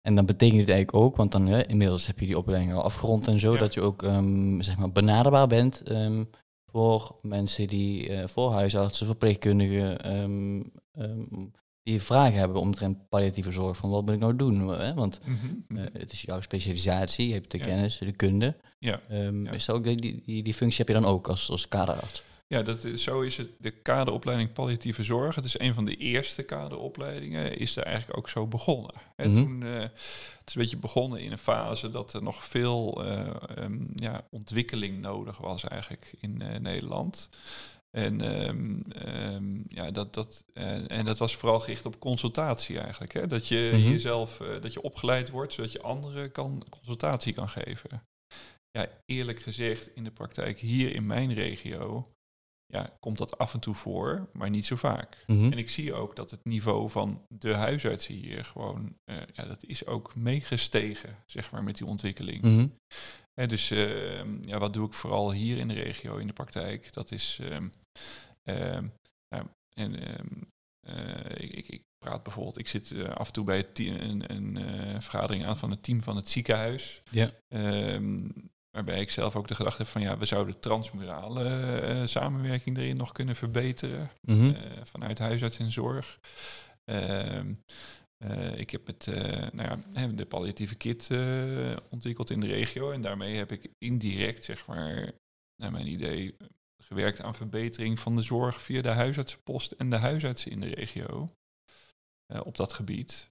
[0.00, 2.82] En dan betekent het eigenlijk ook, want dan hè, inmiddels heb je die opleiding al
[2.82, 3.58] afgerond en zo, Ja.
[3.58, 6.24] dat je ook ehm, zeg maar benaderbaar bent ehm,
[6.72, 10.62] voor mensen die, eh, voor huisartsen, verpleegkundigen, ehm,
[11.90, 13.76] die vragen hebben omtrent palliatieve zorg.
[13.76, 14.68] Van wat moet ik nou doen?
[14.68, 14.94] Hè?
[14.94, 15.20] Want
[15.68, 17.64] eh, het is jouw specialisatie, je hebt de Ja.
[17.64, 18.56] kennis, de kunde.
[18.78, 19.00] Ja.
[19.08, 19.50] Ehm, Ja.
[19.50, 22.22] Is dat ook, die, die, die functie heb je dan ook als, als kaderarts?
[22.46, 23.48] Ja, dat is, zo is het.
[23.58, 25.34] De kaderopleiding palliatieve zorg.
[25.34, 27.58] Het is een van de eerste kaderopleidingen.
[27.58, 28.94] Is er eigenlijk ook zo begonnen.
[29.16, 29.34] Hè, Mhm.
[29.34, 33.26] toen, eh, het is een beetje begonnen in een fase dat er nog veel eh,
[33.56, 37.28] ehm, ja, ontwikkeling nodig was eigenlijk in Nederland.
[37.90, 43.12] En, ehm, ehm, ja, dat, dat, en dat was vooral gericht op consultatie eigenlijk.
[43.12, 43.26] Hè?
[43.26, 43.90] Dat je Mhm.
[43.90, 48.02] jezelf, eh, dat je opgeleid wordt zodat je anderen kan, consultatie kan geven.
[48.70, 52.06] Ja, eerlijk gezegd, in de praktijk hier in mijn regio
[52.70, 55.24] ja, komt dat af en toe voor, maar niet zo vaak.
[55.26, 55.52] Mhm.
[55.52, 59.64] En ik zie ook dat het niveau van de huisartsen hier gewoon, eh, ja, dat
[59.64, 62.42] is ook meegestegen, zeg maar, met die ontwikkeling.
[62.42, 62.66] Mhm.
[63.32, 66.92] Hè, dus ehm, ja, wat doe ik vooral hier in de regio in de praktijk?
[66.92, 67.68] Dat is, ehm,
[68.42, 68.86] ehm,
[69.74, 69.94] en,
[70.86, 75.02] eh, ik, ik, ik praat bijvoorbeeld, ik zit eh, af en toe bij een, een
[75.02, 77.02] vergadering aan van het team van het ziekenhuis.
[77.10, 77.30] Ja.
[78.70, 81.44] Waarbij ik zelf ook de gedachte heb van ja, we zouden transmurale
[81.80, 84.50] eh, samenwerking erin nog kunnen verbeteren Mhm.
[84.54, 86.18] eh, vanuit huisarts en zorg.
[86.84, 87.54] Ehm,
[88.24, 89.06] eh, ik heb het,
[89.52, 91.10] nou ja, de palliatieve kit
[91.90, 95.12] ontwikkeld in de regio en daarmee heb ik indirect zeg maar
[95.56, 96.36] naar mijn idee,
[96.82, 101.28] gewerkt aan verbetering van de zorg via de huisartsenpost en de huisartsen in de regio
[102.42, 103.29] op dat gebied.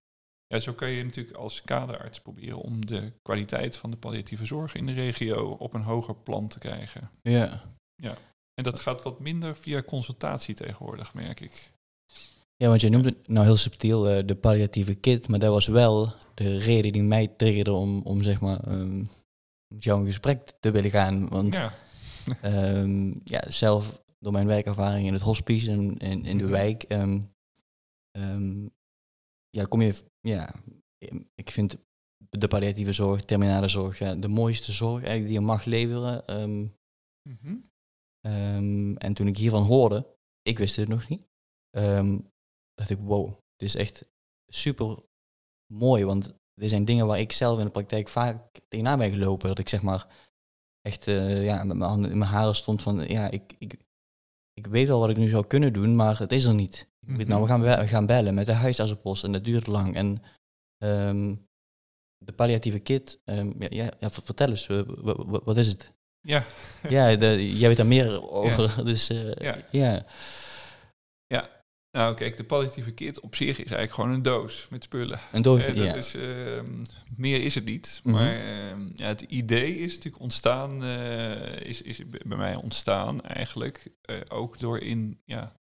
[0.53, 4.75] Ja, zo kan je natuurlijk als kaderarts proberen om de kwaliteit van de palliatieve zorg
[4.75, 7.09] in de regio op een hoger plan te krijgen.
[7.21, 7.62] Ja.
[7.95, 8.17] Ja.
[8.53, 11.71] En dat gaat wat minder via consultatie tegenwoordig, merk ik.
[12.55, 16.13] Ja, want je noemde nou heel subtiel eh, de palliatieve kit, maar dat was wel
[16.33, 18.59] de reden die mij triggerde om, om zeg maar
[19.67, 21.29] met jou in gesprek te willen gaan.
[21.29, 21.73] Want Ja.
[22.41, 26.51] Ehm, ja, zelf door mijn werkervaring in het hospice en in, in de Mhm.
[26.51, 27.19] wijk, ehm,
[29.49, 30.53] ja, kom je, ja,
[31.36, 31.77] ik vind
[32.29, 36.25] de palliatieve zorg, terminale zorg, ja, de mooiste zorg eigenlijk die je mag leveren.
[36.27, 36.67] Ehm,
[37.29, 37.58] Mhm.
[38.21, 41.27] ehm, en toen ik hiervan hoorde, ik wist het nog niet,
[41.69, 42.19] ehm,
[42.73, 44.05] dacht ik, wow, dit is echt
[44.47, 44.97] super
[45.73, 49.47] mooi, want er zijn dingen waar ik zelf in de praktijk vaak tegenaan ben gelopen,
[49.47, 50.08] dat ik zeg maar
[50.82, 53.77] echt eh, ja, met mijn handen in mijn haren stond van, ja, ik, ik,
[54.53, 56.88] ik weet wel wat ik nu zou kunnen doen, maar het is er niet.
[57.17, 59.95] Weet, nou, we gaan, we gaan bellen met de huisartsenpost en dat duurt lang.
[59.95, 60.24] En
[60.78, 61.36] ehm,
[62.17, 64.84] de palliatieve kit, ehm, ja, ja, ja, ver- vertel eens, wa-
[65.26, 65.93] wa- wat is het?
[66.22, 66.43] Ja.
[66.89, 69.58] Ja, de, jij weet daar meer over, dus eh, Ja.
[69.72, 70.06] ja.
[71.91, 75.19] Nou, kijk, de palliatieve kit op zich is eigenlijk gewoon een doos met spullen.
[75.32, 75.93] Een doos, Eh, dat ja.
[75.95, 76.84] is, ehm,
[77.15, 78.00] meer is het niet.
[78.04, 78.15] Mhm.
[78.15, 78.34] Maar
[78.95, 84.60] ja, het idee is natuurlijk ontstaan, eh, is, is bij mij ontstaan eigenlijk eh, ook
[84.60, 85.56] door in ja,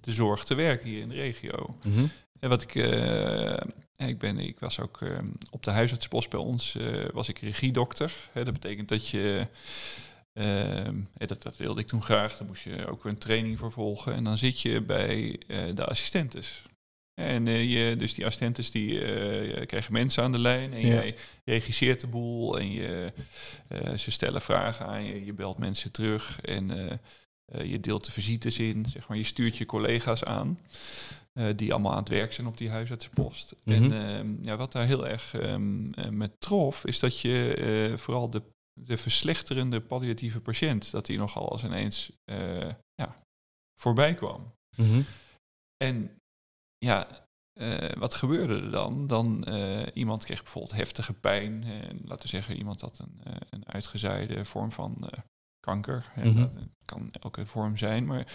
[0.00, 1.76] de zorg te werken hier in de regio.
[1.84, 2.06] Mhm.
[2.40, 3.56] En wat ik, eh,
[3.96, 8.12] ik ben, ik was ook ehm, op de huisartspost bij ons, eh, was ik regiedokter.
[8.32, 9.46] Hè, dat betekent dat je,
[10.32, 14.14] ehm, dat, dat wilde ik toen graag, daar moest je ook een training voor volgen.
[14.14, 16.62] En dan zit je bij eh, de assistentes.
[17.14, 20.94] En eh, je, dus die assistentes die eh, krijgen mensen aan de lijn en Ja.
[20.94, 23.12] jij regisseert de boel en je,
[23.68, 26.98] eh, ze stellen vragen aan je, je belt mensen terug en eh, eh,
[27.62, 30.58] je deelt de visites in, zeg maar, je stuurt je collega's aan
[31.32, 33.54] eh, die allemaal aan het werk zijn op die huisartsenpost.
[33.64, 33.82] Mhm.
[33.82, 35.56] En ehm, ja, wat daar heel erg eh,
[36.10, 38.42] met trof, is dat je eh, vooral de,
[38.80, 43.16] de verslechterende palliatieve patiënt, dat die nogal als ineens eh, ja,
[43.80, 44.52] voorbij kwam.
[44.76, 45.00] Mhm.
[45.76, 46.18] En
[46.78, 49.06] ja, eh, wat gebeurde er dan?
[49.06, 51.62] Dan eh, iemand kreeg bijvoorbeeld heftige pijn.
[51.62, 55.10] En laten we zeggen, iemand had een, eh, een uitgezaaide vorm van
[55.68, 56.12] kanker.
[56.16, 56.34] Mhm.
[56.40, 58.26] Dat kan elke vorm zijn, maar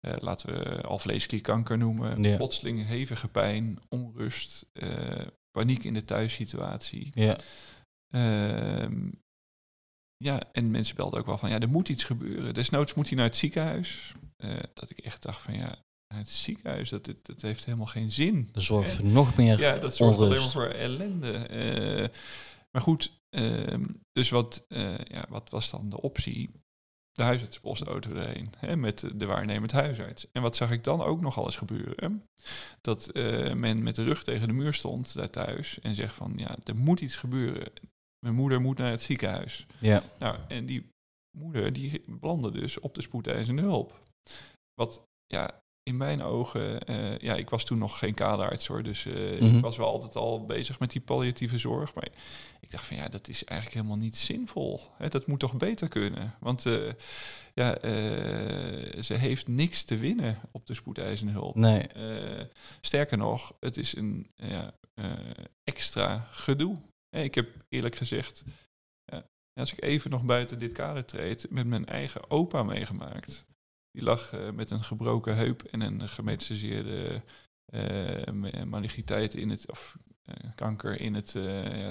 [0.00, 2.22] eh, laten we alvleesklierkanker noemen.
[2.22, 2.36] Ja.
[2.36, 7.10] Plotseling hevige pijn, onrust, eh, paniek in de thuissituatie.
[7.14, 7.38] Ja.
[8.10, 9.08] Ehm,
[10.16, 12.54] ja, en mensen belden ook wel van, ja, er moet iets gebeuren.
[12.54, 14.14] Desnoods moet hij naar het ziekenhuis.
[14.36, 15.76] Eh, dat ik echt dacht van, ja,
[16.14, 18.48] het ziekenhuis, dat, dat, dat heeft helemaal geen zin.
[18.52, 20.52] Dat zorgt voor nog meer Ja, dat zorgt alleen maar onrust.
[20.52, 22.10] voor ellende.
[22.70, 23.17] Maar goed,
[24.12, 26.50] dus wat, eh, ja, wat was dan de optie?
[27.12, 30.26] De huisartsenpostauto erheen, hè, met de waarnemend huisarts.
[30.32, 32.24] En wat zag ik dan ook nog alles gebeuren?
[32.80, 36.32] Dat eh, men met de rug tegen de muur stond daar thuis en zegt van,
[36.36, 37.72] ja, er moet iets gebeuren.
[38.18, 39.66] Mijn moeder moet naar het ziekenhuis.
[39.80, 40.02] Ja.
[40.18, 40.88] Nou, en die
[41.38, 44.02] moeder die belandde dus op de spoedeisende hulp.
[44.74, 49.04] Wat ja, in mijn ogen, eh, ja, ik was toen nog geen kaderarts hoor, dus
[49.04, 49.56] Mhm.
[49.56, 51.94] ik was wel altijd al bezig met die palliatieve zorg.
[51.94, 52.08] Maar
[52.60, 54.80] ik dacht van ja, dat is eigenlijk helemaal niet zinvol.
[54.96, 56.34] Hè, dat moet toch beter kunnen?
[56.40, 56.92] Want eh,
[57.54, 57.78] ja,
[59.02, 61.54] ze heeft niks te winnen op de spoedeisende hulp.
[61.54, 61.86] Nee.
[62.80, 64.72] Sterker nog, het is een ja,
[65.64, 66.76] extra gedoe.
[67.10, 68.44] Ik heb eerlijk gezegd,
[69.04, 69.24] ja,
[69.54, 73.46] als ik even nog buiten dit kader treed, met mijn eigen opa meegemaakt.
[73.92, 77.22] Die lag eh, met een gebroken heup en een gemetastaseerde
[78.32, 81.32] ma- maligniteit in het, of eh, kanker in het,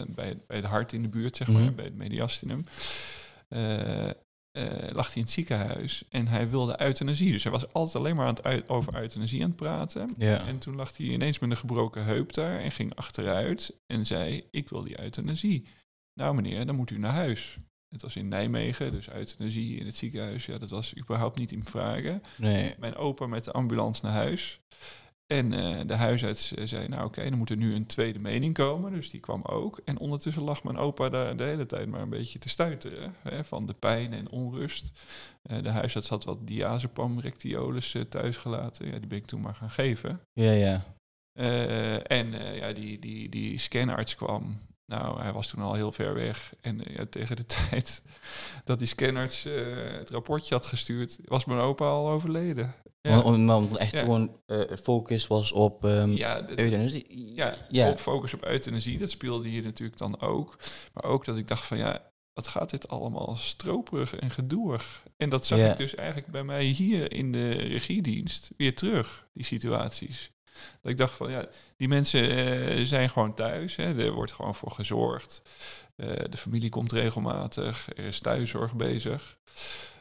[0.08, 1.76] bij, het- bij het hart in de buurt, zeg maar, Mhm.
[1.76, 2.64] bij het mediastinum.
[4.94, 7.32] Lag hij in het ziekenhuis en hij wilde euthanasie.
[7.32, 10.14] Dus hij was altijd alleen maar aan het uit, over euthanasie aan het praten.
[10.18, 10.46] Ja.
[10.48, 14.48] En toen lag hij ineens met een gebroken heup daar en ging achteruit en zei,
[14.52, 15.68] ik wil die euthanasie.
[16.14, 17.58] Nou meneer, dan moet u naar huis.
[17.90, 21.64] Het was in Nijmegen, dus euthanasie in het ziekenhuis, ja, dat was überhaupt niet in
[21.64, 22.22] vragen.
[22.38, 22.76] Nee.
[22.80, 24.62] Mijn opa met de ambulance naar huis.
[25.28, 28.54] En eh, de huisarts eh, zei, nou oké, dan moet er nu een tweede mening
[28.54, 28.92] komen.
[28.92, 29.82] Dus die kwam ook.
[29.86, 33.16] En ondertussen lag mijn opa daar de hele tijd maar een beetje te stuiteren.
[33.22, 34.92] Hè, van de pijn en onrust.
[35.42, 38.88] Eh, de huisarts had wat diazepam rectiolus eh, thuisgelaten.
[38.88, 40.22] Ja, die ben ik toen maar gaan geven.
[40.34, 40.84] Ja, ja.
[42.04, 44.60] En ja, die, die, die scanarts kwam.
[44.92, 46.54] Nou, hij was toen al heel ver weg.
[46.62, 48.02] En eh, ja, tegen de tijd
[48.64, 52.74] dat die scanarts eh, het rapportje had gestuurd, was mijn opa al overleden.
[53.02, 54.00] Ja, Want, want echt Ja.
[54.02, 57.34] gewoon eh, focus was op um, ja, dat- euthanasie.
[57.36, 57.90] ja, ja.
[57.90, 60.58] op focus op euthanasie, dat speelde hier natuurlijk dan ook.
[60.94, 65.04] Maar ook dat ik dacht van ja, wat gaat dit allemaal stroperig en gedoerig.
[65.18, 65.72] En dat zag Ja.
[65.72, 70.32] ik dus eigenlijk bij mij hier in de regiedienst weer terug, die situaties.
[70.82, 71.46] Dat ik dacht van, ja,
[71.78, 73.76] die mensen eh, zijn gewoon thuis.
[73.76, 75.42] Hè, er wordt gewoon voor gezorgd.
[75.96, 77.88] Eh, de familie komt regelmatig.
[77.96, 79.38] Er is thuiszorg bezig.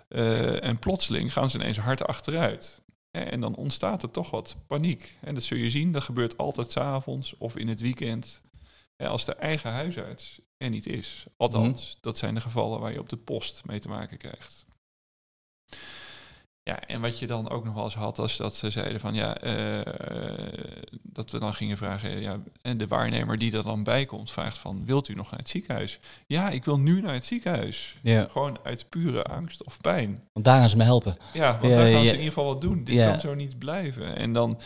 [0.09, 2.81] Eh, en plotseling gaan ze ineens hard achteruit.
[3.11, 5.17] En dan ontstaat er toch wat paniek.
[5.21, 8.43] En dat zul je zien, dat gebeurt altijd s'avonds of in het weekend.
[8.97, 11.27] Als de eigen huisarts er niet is.
[11.37, 14.67] Althans, dat zijn de gevallen waar je op de post mee te maken krijgt.
[16.69, 19.15] Ja, en wat je dan ook nog wel eens had, was dat ze zeiden van
[19.15, 19.93] ja, eh,
[21.03, 24.59] dat we dan gingen vragen, ja, en de waarnemer die er dan bij komt, vraagt
[24.59, 25.99] van, wilt u nog naar het ziekenhuis?
[26.27, 27.97] Ja, ik wil nu naar het ziekenhuis.
[28.03, 30.19] Ja, Gewoon uit pure angst of pijn.
[30.33, 31.17] want daar gaan ze me helpen.
[31.33, 32.01] Ja, want Ja, daar gaan ja.
[32.01, 32.85] ze in ieder geval wat doen.
[32.85, 33.11] Dit Ja.
[33.11, 34.17] kan zo niet blijven.
[34.17, 34.61] En dan,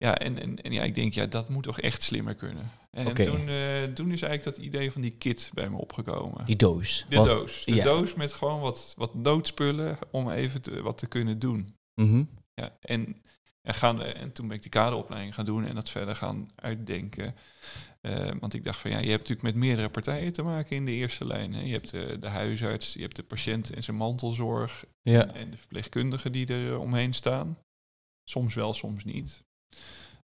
[0.00, 2.70] ja, en, en, en ja, ik denk, ja, dat moet toch echt slimmer kunnen.
[2.90, 6.46] En toen, eh, toen is eigenlijk dat idee van die kit bij me opgekomen.
[6.46, 7.06] Die doos.
[7.08, 7.64] De doos.
[7.64, 7.84] De ja.
[7.84, 11.74] doos met gewoon wat, wat noodspullen om even te, wat te kunnen doen.
[11.94, 12.24] Mhm.
[12.54, 13.22] Ja, en,
[13.62, 17.34] en, gaan, en toen ben ik die kaderopleiding gaan doen en dat verder gaan uitdenken.
[18.00, 20.84] Eh, want ik dacht van ja, je hebt natuurlijk met meerdere partijen te maken in
[20.84, 21.54] de eerste lijn.
[21.54, 21.60] Hè.
[21.60, 25.34] Je hebt de, de huisarts, je hebt de patiënt en zijn mantelzorg Ja.
[25.34, 27.58] en de verpleegkundigen die er omheen staan.
[28.24, 29.42] Soms wel, soms niet.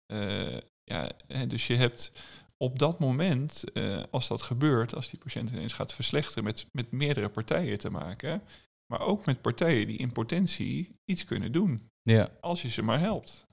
[0.06, 1.10] Eh, ja,
[1.48, 2.12] dus je hebt
[2.56, 6.90] op dat moment, eh, als dat gebeurt, als die patiënt ineens gaat verslechteren, met, met
[6.90, 8.42] meerdere partijen te maken.
[8.86, 11.90] Maar ook met partijen die in potentie iets kunnen doen.
[12.02, 12.28] Ja.
[12.40, 13.46] Als je ze maar helpt.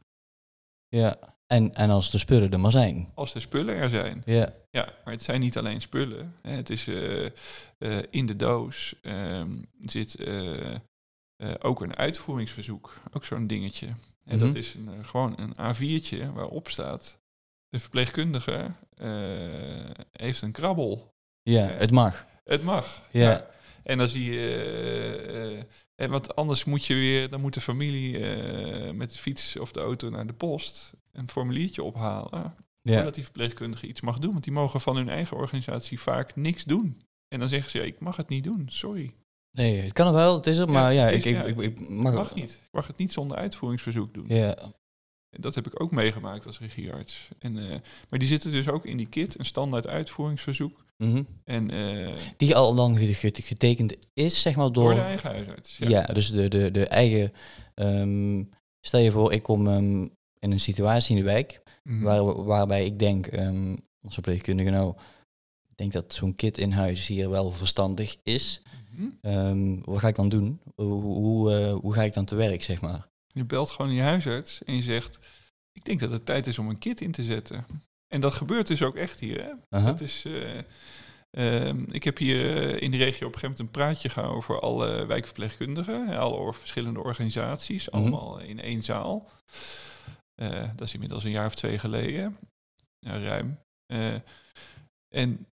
[0.88, 1.32] ja.
[1.48, 3.12] En, en als de spullen er maar zijn.
[3.13, 4.22] Als de spullen er zijn.
[4.26, 4.54] Ja.
[4.69, 6.36] Ja, maar het zijn niet alleen spullen.
[6.41, 6.52] Hè.
[6.52, 10.19] Het is eh, in de doos ehm, zit
[11.60, 12.93] ook een uitvoeringsverzoek.
[13.12, 13.88] Ook zo'n dingetje.
[14.26, 14.46] En Mhm.
[14.46, 17.22] dat is een, eh, gewoon een A4'tje waarop staat...
[17.70, 21.14] De verpleegkundige eh, heeft een krabbel.
[21.42, 22.26] Ja, het mag.
[22.44, 23.02] Het mag.
[23.12, 23.48] Ja.
[23.84, 24.56] En dan zie je...
[24.56, 25.64] eh, eh,
[25.96, 27.30] en want anders moet je weer...
[27.30, 30.94] Dan moet de familie eh, met de fiets of de auto naar de post...
[31.12, 32.56] een formuliertje ophalen...
[32.82, 32.94] Ja.
[32.96, 34.32] Voordat die verpleegkundige iets mag doen.
[34.32, 37.02] Want die mogen van hun eigen organisatie vaak niks doen.
[37.28, 39.14] En dan zeggen ze, ja, ik mag het niet doen, sorry.
[39.58, 41.89] Nee, het kan wel, het is er, maar ja, is- ik, ik, ja, ik, ik
[41.89, 42.52] mag, Mag niet.
[42.63, 44.26] Ik mag het niet zonder uitvoeringsverzoek doen.
[44.28, 44.58] Ja.
[45.30, 47.28] Dat heb ik ook meegemaakt als regiearts.
[47.39, 50.86] En, eh, maar die zitten dus ook in die kit, een standaard uitvoeringsverzoek.
[50.98, 51.24] Mhm.
[51.44, 54.94] En eh, Die al ge- getekend is, zeg maar, door door...
[54.94, 55.78] de eigen huisarts.
[55.78, 55.89] ja.
[55.89, 56.02] Ja.
[56.04, 57.32] dus de, de, de eigen...
[57.74, 58.44] ehm,
[58.82, 60.02] stel je voor, ik kom ehm,
[60.39, 61.62] in een situatie in de wijk...
[61.84, 62.02] Mhm.
[62.04, 64.96] Waar, waarbij ik denk, ehm onze verpleegkundige nou...
[65.70, 68.62] Ik denk dat zo'n kit in huis hier wel verstandig is.
[69.22, 70.62] Ehm, wat ga ik dan doen?
[70.76, 73.08] Hoe, hoe, eh, hoe ga ik dan te werk, zeg maar?
[73.28, 75.20] Je belt gewoon je huisarts en je zegt,
[75.72, 77.66] ik denk dat het tijd is om een kit in te zetten.
[78.08, 79.44] En dat gebeurt dus ook echt hier.
[79.44, 79.52] Hè?
[79.78, 79.86] Aha.
[79.86, 80.60] Dat is, eh,
[81.30, 84.38] ehm, ik heb hier eh, in de regio op een gegeven moment een praatje gehouden
[84.38, 87.98] over alle wijkverpleegkundigen, alle or- verschillende organisaties, Mhm.
[87.98, 89.30] allemaal in één zaal.
[90.76, 92.38] Dat is inmiddels een jaar of twee geleden,
[93.00, 93.60] ja, ruim.
[95.16, 95.48] En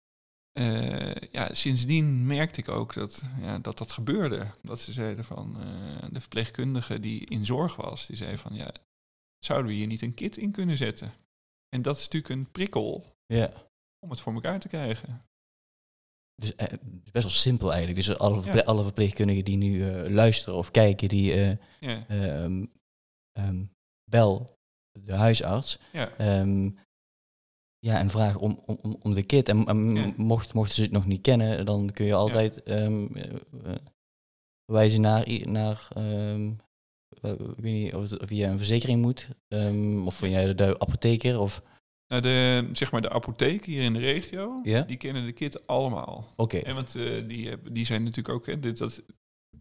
[0.58, 4.46] eh, ja, sindsdien merkte ik ook dat, ja, dat dat gebeurde.
[4.62, 8.72] Dat ze zeiden van eh, de verpleegkundige die in zorg was, die zei van ja,
[9.38, 11.12] zouden we hier niet een kit in kunnen zetten?
[11.68, 13.52] En dat is natuurlijk een prikkel Ja.
[13.98, 15.22] om het voor elkaar te krijgen.
[16.34, 18.06] Dus eh, het is best wel simpel eigenlijk.
[18.06, 18.66] Dus alle, verple- Ja.
[18.66, 21.34] alle verpleegkundigen die nu luisteren of kijken, die
[21.80, 22.64] Ja, ehm,
[23.32, 23.64] ehm,
[24.10, 24.58] bel
[25.00, 25.78] de huisarts.
[25.92, 26.70] ja, ehm,
[27.78, 29.48] ja, en vraag om, om, om- de kit.
[29.48, 30.12] En, en Ja.
[30.16, 33.74] mocht, mochten ze het nog niet kennen, dan kun je altijd ehm, eh, eh,
[34.64, 35.88] wijzen naar, naar
[37.22, 41.40] ik weet niet of, of je een verzekering moet, ehm, of van jij de apotheker,
[41.40, 41.62] of
[42.06, 44.82] nou de, zeg maar de apotheek hier in de regio, Ja?
[44.82, 46.26] die kennen de kit allemaal.
[46.36, 46.56] oké.
[46.58, 49.02] En want eh, die, die zijn natuurlijk ook, hè, dit, dat,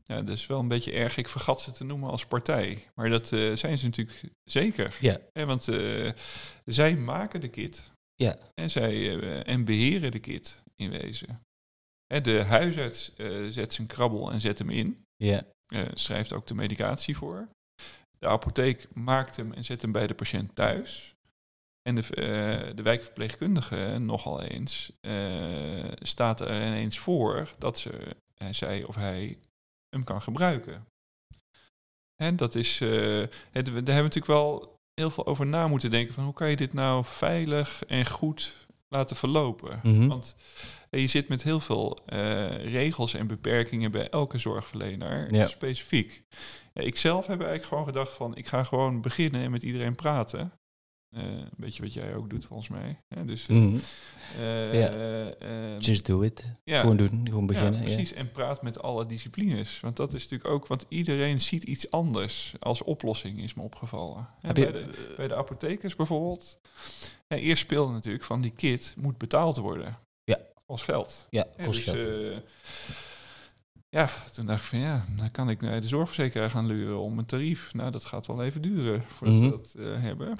[0.03, 2.83] ja, dat is wel een beetje erg, ik vergat ze te noemen als partij.
[2.95, 4.97] Maar dat zijn ze natuurlijk zeker.
[5.01, 5.45] Ja.
[5.45, 5.67] Want
[6.65, 7.95] zij maken de kit.
[8.17, 8.37] Ja.
[8.53, 11.41] En, zij, eh, en beheren de kit in wezen.
[12.05, 15.05] Hè, de huisarts eh, zet zijn krabbel en zet hem in.
[15.15, 17.47] Ja, eh, schrijft ook de medicatie voor.
[18.19, 21.15] De apotheek maakt hem en zet hem bij de patiënt thuis.
[21.81, 24.91] En de, de wijkverpleegkundige, nogal eens,
[25.99, 28.15] staat er ineens voor dat ze,
[28.51, 29.37] zij of hij
[29.89, 30.87] hem kan gebruiken.
[32.23, 35.91] En dat is, eh, het, daar hebben we natuurlijk wel heel veel over na moeten
[35.91, 39.79] denken van hoe kan je dit nou veilig en goed laten verlopen.
[39.83, 40.07] Mhm.
[40.07, 40.35] Want
[40.89, 45.47] eh, je zit met heel veel eh, regels en beperkingen bij elke zorgverlener Ja.
[45.47, 46.23] specifiek.
[46.73, 49.95] Ja, ik zelf heb eigenlijk gewoon gedacht van ik ga gewoon beginnen en met iedereen
[49.95, 50.51] praten.
[51.15, 52.99] Eh, een beetje wat jij ook doet volgens mij.
[53.07, 53.25] Hè?
[53.25, 53.77] Dus, ehm,
[55.79, 56.43] Just do it.
[56.63, 57.73] ja, Gewoon doen, gewoon beginnen.
[57.81, 58.13] ja, Ja, precies.
[58.13, 59.79] En praat met alle disciplines.
[59.79, 64.27] Want dat is natuurlijk ook, want iedereen ziet iets anders als oplossing, is me opgevallen.
[64.41, 66.59] Hè, bij, je, de, bij de apothekers bijvoorbeeld.
[67.27, 69.97] Ja, eerst speelde natuurlijk van die kit moet betaald worden.
[70.23, 70.37] Ja.
[70.65, 71.27] Als geld.
[71.29, 72.43] ja, kost dus, geld.
[73.89, 77.17] ja, toen dacht ik van ja, dan kan ik naar de zorgverzekeraar gaan luren om
[77.19, 77.73] een tarief.
[77.73, 79.49] Nou, dat gaat wel even duren voordat Mhm.
[79.49, 80.37] we dat hebben.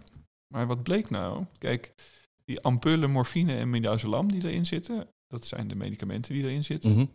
[0.47, 1.45] Maar wat bleek nou?
[1.57, 1.93] Kijk,
[2.45, 6.91] die ampullen morfine en midazolam die erin zitten, dat zijn de medicamenten die erin zitten,
[6.91, 7.05] Mhm.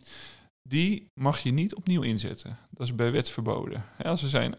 [0.69, 2.57] die mag je niet opnieuw inzetten.
[2.71, 3.85] Dat is bij wet verboden.
[3.97, 4.55] Als ze zijn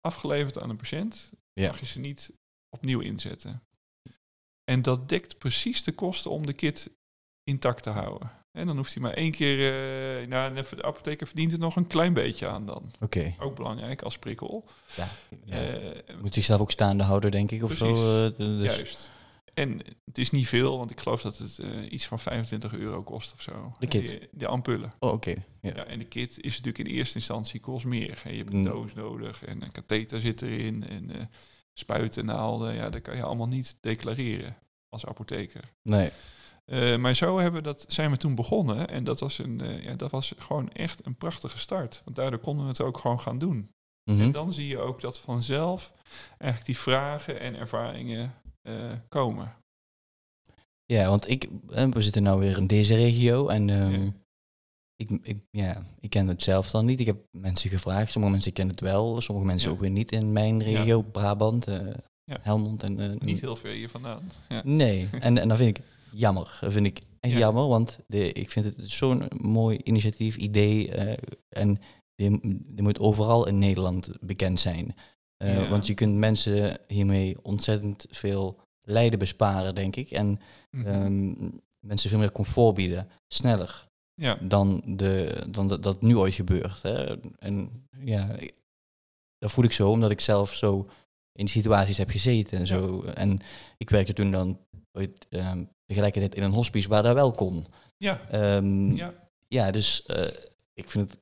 [0.00, 1.66] afgeleverd aan een patiënt, Ja.
[1.66, 2.32] mag je ze niet
[2.68, 3.62] opnieuw inzetten.
[4.64, 6.90] En dat dekt precies de kosten om de kit
[7.42, 8.30] intact te houden.
[8.56, 9.58] En dan hoeft hij maar één keer,
[10.20, 12.90] eh nou, en de apotheker verdient er nog een klein beetje aan dan.
[13.00, 13.34] Oké.
[13.38, 14.64] Ook belangrijk als prikkel.
[14.96, 15.08] Ja.
[15.44, 15.56] ja.
[15.56, 17.86] Eh, Moet zichzelf ook staande houden, denk ik, of zo.
[18.26, 19.10] eh, dus, Juist.
[19.54, 21.58] En het is niet veel, want ik geloof dat het
[21.90, 23.72] iets van 25 euro kost of zo.
[23.78, 24.08] De kit?
[24.08, 24.92] Die, de ampullen.
[24.98, 25.34] Oh, oké.
[25.60, 25.70] Ja.
[25.74, 28.18] Ja, en de kit is natuurlijk in eerste instantie kost meer.
[28.22, 28.30] hè.
[28.30, 28.64] Je hebt een Mm.
[28.64, 31.10] doos nodig en een katheter zit erin en
[31.72, 32.74] spuiten, naalden.
[32.74, 34.56] Ja, dat kan je allemaal niet declareren
[34.88, 35.72] als apotheker.
[35.82, 36.10] Nee.
[36.72, 39.94] Eh, maar zo hebben dat, zijn we toen begonnen en dat was, een, eh, ja,
[39.94, 42.00] dat was gewoon echt een prachtige start.
[42.04, 43.70] Want daardoor konden we het ook gewoon gaan doen.
[44.10, 44.20] Mhm.
[44.20, 45.92] En dan zie je ook dat vanzelf
[46.38, 49.54] eigenlijk die vragen en ervaringen eh, komen.
[50.84, 54.12] Ja, want ik, we zitten nou weer in deze regio en ehm, Ja.
[54.96, 57.00] ik, ik, ja, ik ken het zelf dan niet.
[57.00, 59.74] Ik heb mensen gevraagd, sommige mensen kennen het wel, sommige mensen Ja.
[59.74, 61.66] ook weer niet in mijn regio, Brabant.
[62.40, 62.82] Helmond.
[62.82, 64.30] En, Niet heel ver hier vandaan.
[64.48, 64.60] Ja.
[64.64, 66.58] Nee, en, en dat vind ik jammer.
[66.60, 67.38] Dat vind ik echt Ja.
[67.38, 70.90] jammer, want de, ik vind het zo'n mooi initiatief, idee.
[70.92, 71.16] eh,
[71.48, 71.78] en
[72.14, 74.94] die, die moet overal in Nederland bekend zijn.
[75.36, 75.68] Eh, Ja.
[75.68, 80.10] Want je kunt mensen hiermee ontzettend veel lijden besparen, denk ik.
[80.10, 80.40] En
[80.70, 80.86] Mhm.
[80.86, 81.50] ehm,
[81.86, 84.34] mensen veel meer comfort bieden, sneller ja.
[84.42, 86.82] dan, de, dan dat, dat nu ooit gebeurt.
[86.82, 87.16] Hè.
[87.38, 88.36] En ja,
[89.38, 90.78] dat voel ik zo, omdat ik zelf zo
[91.32, 93.02] in die situaties heb gezeten en zo.
[93.02, 93.38] En
[93.78, 94.58] ik werkte toen dan
[94.92, 97.66] ooit, ehm, tegelijkertijd in een hospice waar dat wel kon.
[97.96, 98.20] Ja.
[98.30, 99.14] Ehm, ja.
[99.48, 99.70] ja.
[99.70, 100.26] dus eh,
[100.74, 101.20] ik vind het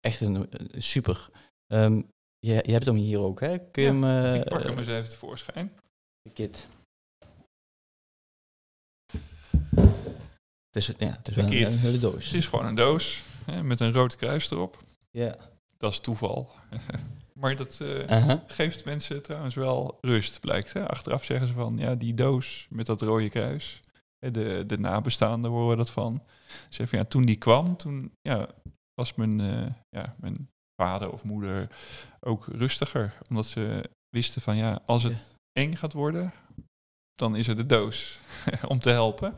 [0.00, 1.28] echt een, een super.
[1.66, 2.02] Ehm,
[2.38, 3.58] je, je hebt hem hier ook, hè?
[3.58, 4.24] Kun je Ja, hem...
[4.34, 5.72] eh, ik pak hem eens even tevoorschijn.
[6.22, 6.66] de kit.
[10.70, 12.24] Het is, ja, het is wel een, hele doos.
[12.24, 14.82] Het is gewoon een doos hè, met een rood kruis erop.
[15.10, 15.36] Ja.
[15.76, 16.50] Dat is toeval.
[17.40, 20.72] maar dat eh, geeft mensen trouwens wel rust, blijkt.
[20.72, 20.88] Hè.
[20.88, 23.80] Achteraf zeggen ze van, ja, die doos met dat rode kruis.
[24.18, 26.22] De, de nabestaanden horen dat van.
[26.68, 28.48] Ze ja, toen die kwam, toen ja,
[28.94, 30.48] was mijn, eh, ja, mijn
[30.82, 31.68] vader of moeder
[32.20, 33.14] ook rustiger.
[33.28, 36.32] Omdat ze wisten van, ja, als het eng gaat worden,
[37.14, 38.18] dan is er de doos
[38.68, 39.34] om te helpen.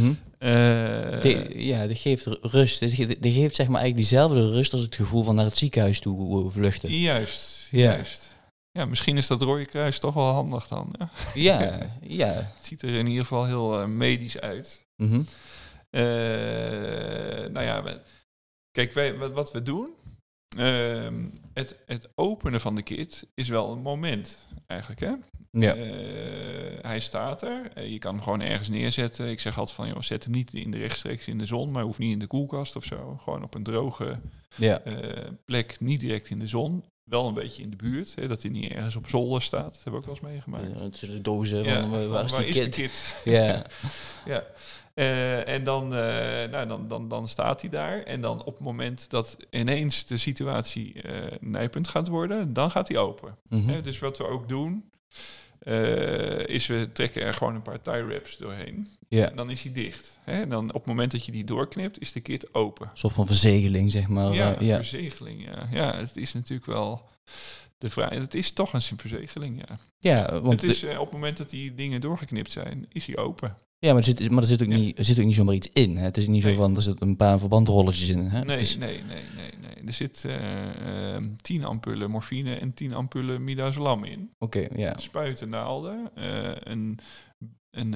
[0.00, 0.12] Mhm.
[0.38, 2.80] Eh, Die- ja, dat geeft ru- rust.
[2.80, 6.00] Dat dat geeft zeg maar eigenlijk diezelfde rust als het gevoel van naar het ziekenhuis
[6.00, 6.90] toe vluchten.
[6.90, 7.78] Juist, Ja.
[7.92, 8.25] juist.
[8.76, 10.94] Ja, misschien is dat rode kruis toch wel handig dan.
[10.98, 11.60] Ja.
[11.60, 12.32] Ja, ja.
[12.32, 14.86] Het ziet er in ieder geval heel eh, medisch uit.
[14.96, 15.22] Mhm.
[15.90, 16.02] Eh,
[17.52, 18.00] nou ja, we-
[18.70, 19.88] kijk, wij, wat, wat we doen,
[20.58, 25.00] ehm, het, het openen van de kit is wel een moment eigenlijk.
[25.00, 25.12] Hè?
[25.50, 25.74] Ja.
[25.74, 29.28] Eh, hij staat er, je kan hem gewoon ergens neerzetten.
[29.30, 31.82] Ik zeg altijd van, joh, zet hem niet in de rechtstreeks in de zon, maar
[31.82, 33.16] hoeft niet in de koelkast of zo.
[33.22, 34.18] Gewoon op een droge
[34.56, 34.82] ja.
[35.44, 36.84] plek, niet direct in de zon.
[37.06, 39.74] Wel een beetje in de buurt, hè, dat hij niet ergens op zolder staat.
[39.74, 41.00] Dat hebben we ook wel eens meegemaakt.
[41.00, 42.74] Ja, de dozen Ja, van, waar is de kit?
[42.74, 43.16] kit?
[43.24, 43.66] Ja.
[44.24, 44.44] ja.
[44.94, 48.02] Eh, en dan, eh, nou, dan, dan, dan staat hij daar.
[48.02, 52.88] En dan op het moment dat ineens de situatie eh nijpend gaat worden, dan gaat
[52.88, 53.36] hij open.
[53.48, 54.90] Hè, dus wat we ook doen,
[55.66, 58.88] eh, is we trekken er gewoon een paar tie wraps doorheen.
[59.08, 59.30] Ja.
[59.30, 60.18] En dan is hij dicht.
[60.24, 60.32] Hè?
[60.32, 62.86] En dan op het moment dat je die doorknipt, is de kit open.
[62.86, 64.32] Een soort van verzegeling, zeg maar.
[64.32, 64.76] ja, eh, ja.
[64.76, 65.44] verzegeling.
[65.44, 65.68] Ja.
[65.70, 67.10] ja, het is natuurlijk wel
[67.78, 68.10] de vraag.
[68.10, 69.78] Het is toch een verzegeling, ja.
[69.98, 73.16] ja, want het is eh, op het moment dat die dingen doorgeknipt zijn, is hij
[73.16, 73.56] open.
[73.78, 74.76] Ja, maar er zit, maar er zit ook, Ja.
[74.76, 75.96] niet, er zit ook niet zomaar iets in.
[75.96, 76.04] Hè?
[76.04, 76.54] Het is niet Nee.
[76.54, 78.18] zo van, er zitten een paar verbandrolletjes in.
[78.18, 78.44] Hè?
[78.44, 79.84] Nee, is- nee, nee, nee, nee.
[79.86, 84.30] Er zit eh, ehm, 10 ampullen morfine en 10 ampullen midazolam in.
[84.38, 84.98] Oké, ja.
[84.98, 86.98] Spuiten naalden, eh, een,
[87.70, 87.92] een,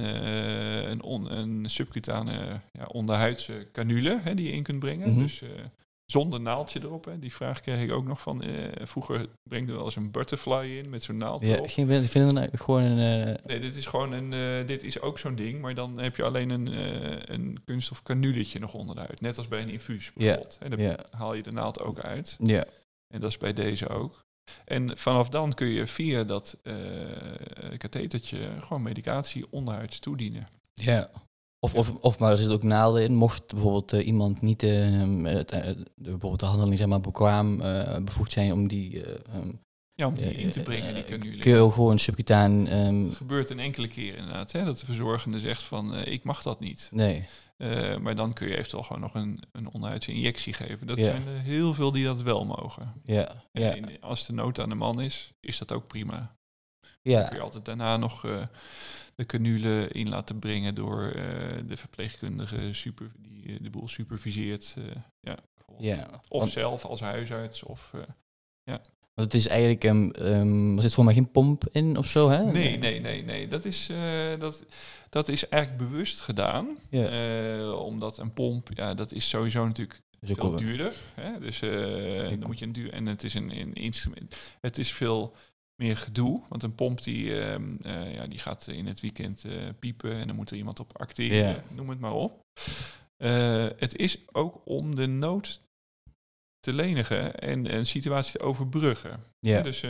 [0.91, 5.19] een, on, een subcutane ja, onderhuidse canule hè, die je in kunt brengen.
[5.19, 5.49] Dus eh,
[6.11, 7.05] zonder naaldje erop.
[7.05, 7.19] Hè.
[7.19, 8.43] Die vraag kreeg ik ook nog van.
[8.43, 11.69] eh, vroeger brengde wel eens een butterfly in met zo'n naald ja erop.
[11.69, 13.27] geen, ik vind het nou gewoon een...
[13.27, 14.33] eh, Nee, dit is gewoon een.
[14.33, 18.03] eh, dit is ook zo'n ding, maar dan heb je alleen een, eh, een kunststof
[18.03, 19.21] canuletje nog onderuit.
[19.21, 20.59] Net als bij een infuus bijvoorbeeld.
[20.61, 22.37] En dan ja, haal je de naald ook uit.
[22.43, 22.65] ja.
[23.15, 24.25] En dat is bij deze ook.
[24.65, 26.75] En vanaf dan kun je via dat uh,
[27.77, 30.49] kathetertje gewoon medicatie onderhuids toedienen.
[30.75, 31.11] Ja.
[31.63, 35.41] Of, of, of maar er zit ook nadeel in, mocht bijvoorbeeld uh, iemand niet uh,
[35.95, 37.57] bijvoorbeeld de handeling zeg maar, bekwaam
[38.05, 39.03] bevoegd zijn om die
[39.35, 39.61] um,
[39.95, 41.39] ja, om die in te brengen, die canule.
[41.39, 42.73] Kun je gewoon subcutaan...
[42.73, 46.43] Um, het gebeurt een enkele keer inderdaad, hè, dat de verzorgende zegt van ik mag
[46.43, 46.91] dat niet.
[46.93, 47.25] Nee.
[48.01, 50.87] Maar dan kun je eventueel gewoon nog een, een onuitse injectie geven.
[50.87, 52.93] Dat zijn er heel veel die dat wel mogen.
[53.05, 53.45] Ja.
[53.53, 53.75] ja.
[53.75, 56.39] In, als de nood aan de man is, is dat ook prima.
[57.03, 57.21] Ja.
[57.21, 58.43] Dan kun je altijd daarna nog uh,
[59.15, 61.23] de canule in laten brengen door uh,
[61.67, 64.77] de verpleegkundige super, die de boel superviseert.
[65.21, 65.37] ja,
[65.79, 66.23] ja.
[66.29, 67.63] Of zelf als huisarts.
[67.63, 67.93] Of,
[68.63, 68.81] ja.
[69.15, 72.31] Want het is eigenlijk, um, um, er zit voor mij geen pomp in of zo,
[72.31, 72.45] hè?
[72.45, 73.49] Nee, nee, nee, nee.
[73.49, 73.91] Dat is,
[74.39, 74.65] dat,
[75.09, 76.79] dat is eigenlijk bewust gedaan.
[76.91, 77.73] Ja.
[77.73, 80.95] Omdat een pomp, ja, dat is sowieso natuurlijk dus veel duurder.
[81.15, 81.39] Hè?
[81.39, 82.93] Dus uh, dan moet je een duur...
[82.93, 84.37] En het is een, een instrument.
[84.61, 85.35] Het is veel
[85.81, 86.43] meer gedoe.
[86.49, 87.79] Want een pomp die, um,
[88.13, 89.45] ja, die gaat in het weekend
[89.79, 91.63] piepen en dan moet er iemand op acteren.
[91.75, 92.45] Noem het maar op.
[93.77, 95.61] het is ook om de nood
[96.61, 99.25] te lenigen en een situatie te overbruggen.
[99.39, 99.63] Ja.
[99.63, 99.85] Dus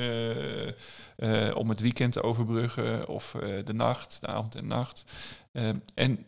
[1.54, 5.04] om het weekend te overbruggen of de nacht, de avond en nacht.
[5.94, 6.26] En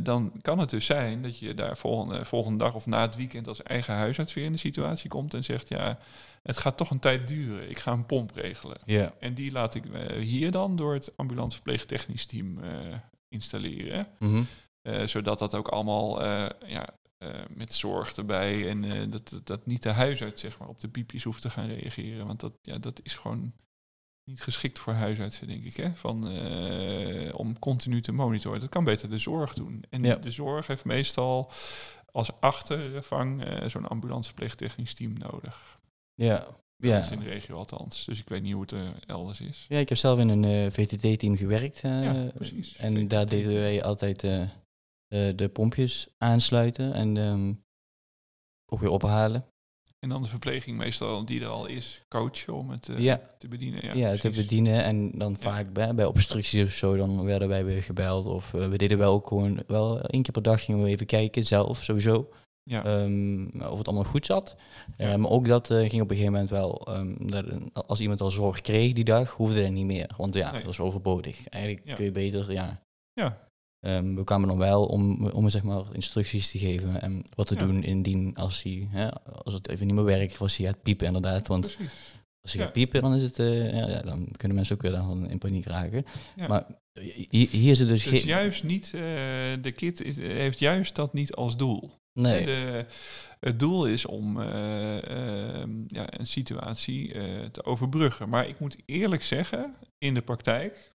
[0.00, 3.48] dan kan het dus zijn dat je daar volgende, volgende dag of na het weekend
[3.48, 5.98] als eigen huisarts weer in de situatie komt en zegt, ja,
[6.42, 7.70] het gaat toch een tijd duren.
[7.70, 8.78] Ik ga een pomp regelen.
[8.84, 9.12] Ja.
[9.18, 9.84] En die laat ik
[10.18, 12.58] hier dan door het ambulant verpleegtechnisch team
[13.28, 14.06] installeren.
[14.18, 14.46] Mm
[14.82, 15.06] -hmm.
[15.06, 16.24] zodat dat ook allemaal
[16.66, 16.86] ja,
[17.18, 18.68] uh, met zorg erbij.
[18.68, 21.68] En uh, dat, dat niet de huisarts zeg maar, op de piepjes hoeft te gaan
[21.68, 22.26] reageren.
[22.26, 23.52] Want dat, ja, dat is gewoon
[24.26, 25.76] niet geschikt voor huisartsen, denk ik.
[25.76, 25.94] Hè?
[25.94, 28.60] Van, uh, om continu te monitoren.
[28.60, 29.84] Dat kan beter de zorg doen.
[29.90, 30.16] En ja.
[30.16, 31.52] de zorg heeft meestal
[32.12, 35.80] als achtervang zo'n ambulance verpleegtechnisch team nodig.
[36.14, 36.46] Ja.
[36.76, 37.10] Ja.
[37.10, 38.04] in de regio althans.
[38.04, 39.66] Dus ik weet niet hoe het er elders is.
[39.68, 41.80] Ja, ik heb zelf in een VTT-team gewerkt.
[41.80, 42.76] ja, precies.
[42.76, 44.48] En VTT daar deden wij altijd uh,
[45.08, 47.64] de pompjes aansluiten en um,
[48.66, 49.46] ook weer ophalen.
[49.98, 53.20] En dan de verpleging meestal die er al is, coachen om het uh, ja.
[53.38, 53.84] te bedienen.
[53.84, 54.84] Ja, ja te bedienen.
[54.84, 55.38] En dan ja.
[55.38, 58.26] vaak bij, bij obstructies of zo, dan werden wij weer gebeld.
[58.26, 61.06] Of uh, we deden wel ook gewoon, wel één keer per dag gingen we even
[61.06, 62.28] kijken, zelf sowieso.
[62.62, 63.02] Ja.
[63.02, 64.56] Um, of het allemaal goed zat.
[64.98, 68.20] Uh, maar ook dat uh, ging op een gegeven moment wel, um, dat, als iemand
[68.20, 70.10] al zorg kreeg die dag, hoefde het niet meer.
[70.16, 70.56] Want ja, nee.
[70.56, 71.48] dat was overbodig.
[71.48, 72.82] Eigenlijk kun je beter, ja,
[73.12, 73.45] ja.
[73.80, 77.54] Um, we kwamen dan wel om, om zeg maar instructies te geven en wat te
[77.54, 77.60] ja.
[77.60, 81.06] doen indien als, hij, hè, als het even niet meer werkt, was hij gaat piepen
[81.06, 81.46] inderdaad.
[81.46, 81.92] Want Precies.
[82.40, 82.64] als hij ja.
[82.64, 85.66] gaat piepen, dan, is het, uh, ja, dan kunnen mensen ook weer dan in paniek
[85.66, 86.04] raken.
[86.48, 86.66] Maar
[87.30, 89.00] hier, hier zit dus, dus juist niet, uh,
[89.60, 91.90] de kit is, heeft juist dat niet als doel.
[92.12, 92.44] Nee.
[92.44, 92.86] De,
[93.40, 94.46] het doel is om uh,
[95.86, 97.08] ja, een situatie
[97.50, 98.28] te overbruggen.
[98.28, 100.94] Maar ik moet eerlijk zeggen, in de praktijk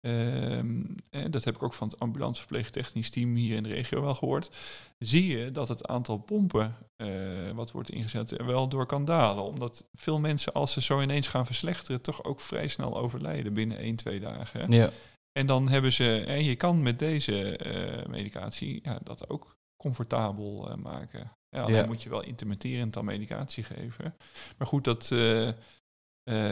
[0.00, 0.94] Um,
[1.30, 4.50] dat heb ik ook van het ambulance verpleegtechnisch team hier in de regio wel gehoord.
[4.98, 9.44] Zie je dat het aantal pompen uh, wat wordt ingezet er wel door kan dalen.
[9.44, 13.78] Omdat veel mensen als ze zo ineens gaan verslechteren toch ook vrij snel overlijden binnen
[13.78, 14.70] 1, 2 dagen.
[14.72, 14.90] Ja.
[15.32, 20.68] En dan hebben ze, en je kan met deze uh, medicatie ja, dat ook comfortabel
[20.70, 21.32] uh, maken.
[21.50, 21.86] Ja, dan Ja.
[21.86, 24.16] moet je wel intermitterend dan medicatie geven.
[24.58, 25.08] Maar goed, dat,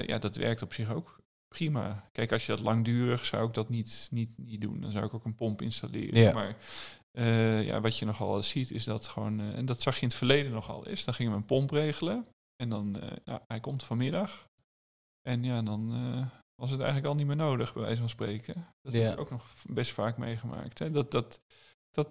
[0.06, 1.15] ja, dat werkt op zich ook
[1.56, 2.08] prima.
[2.12, 4.80] Kijk, als je dat langdurig zou ik dat niet, niet, niet doen.
[4.80, 6.20] Dan zou ik ook een pomp installeren.
[6.20, 6.32] Ja.
[6.32, 6.56] Maar
[7.12, 10.08] uh, ja, wat je nogal ziet is dat gewoon, uh, en dat zag je in
[10.08, 12.26] het verleden nogal eens, dan gingen we een pomp regelen.
[12.56, 14.48] En dan, uh, nou, hij komt vanmiddag.
[15.22, 15.90] En ja, dan
[16.54, 18.66] was het eigenlijk al niet meer nodig, bij wijze van spreken.
[18.82, 19.00] Dat Ja.
[19.00, 20.78] heb ik ook nog best vaak meegemaakt.
[20.78, 20.90] Hè.
[20.90, 21.40] Dat, dat,
[21.90, 22.08] dat,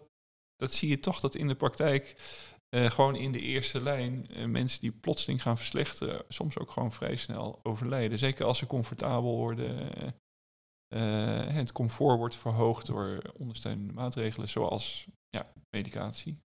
[0.56, 2.16] dat zie je toch dat in de praktijk
[2.76, 6.92] uh, gewoon in de eerste lijn uh, mensen die plotseling gaan verslechteren, soms ook gewoon
[6.92, 8.18] vrij snel overlijden.
[8.18, 9.92] Zeker als ze comfortabel worden.
[10.96, 16.36] Uh, het comfort wordt verhoogd door ondersteunende maatregelen, zoals ja, medicatie.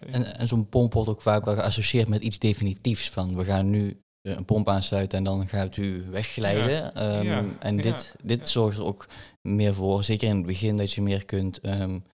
[0.00, 3.10] En, en zo'n pomp wordt ook vaak wel geassocieerd met iets definitiefs.
[3.10, 6.92] Van we gaan nu een pomp aansluiten en dan gaat u wegglijden.
[6.94, 7.18] Ja.
[7.18, 7.58] Um, Ja.
[7.58, 9.08] En dit, dit zorgt er ook
[9.48, 12.04] meer voor, zeker in het begin, dat je meer kunt um,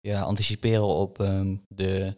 [0.00, 2.14] ja, anticiperen op um, de,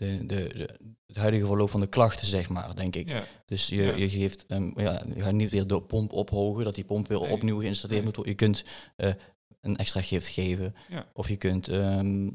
[0.00, 0.68] de, de, de,
[1.06, 3.08] het huidige verloop van de klachten, zeg maar, denk ik.
[3.08, 3.24] Ja.
[3.46, 3.94] Dus je, Ja.
[3.96, 7.20] je geeft, um, ja, je gaat niet weer de pomp ophogen, dat die pomp weer
[7.20, 7.30] Nee.
[7.30, 8.06] opnieuw geïnstalleerd Nee.
[8.06, 8.32] moet worden.
[8.32, 8.64] Je kunt
[8.96, 9.12] uh,
[9.60, 10.74] een extra gift geven.
[10.88, 11.06] Ja.
[11.12, 12.34] Of je kunt, um,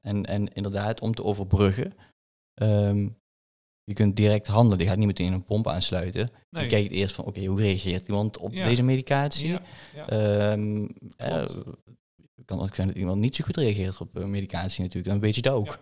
[0.00, 1.92] en, en inderdaad, om te overbruggen,
[2.62, 3.16] um,
[3.84, 4.78] je kunt direct handelen.
[4.78, 6.30] Je gaat niet meteen een pomp aansluiten.
[6.50, 6.62] Nee.
[6.62, 9.58] Je kijkt eerst van, oké, okay, hoe reageert iemand op deze medicatie?
[10.06, 10.50] Eh,
[12.36, 15.12] het kan ook zijn dat iemand niet zo goed reageert op medicatie natuurlijk.
[15.12, 15.66] Dan weet je dat ook.
[15.66, 15.78] Ja.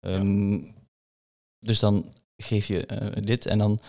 [0.00, 0.74] Um,
[1.58, 3.80] dus dan geef je uh, dit en dan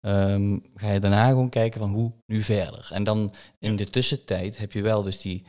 [0.00, 2.88] ehm, ga je daarna gewoon kijken van hoe nu verder.
[2.92, 5.44] En dan in de tussentijd heb je wel dus die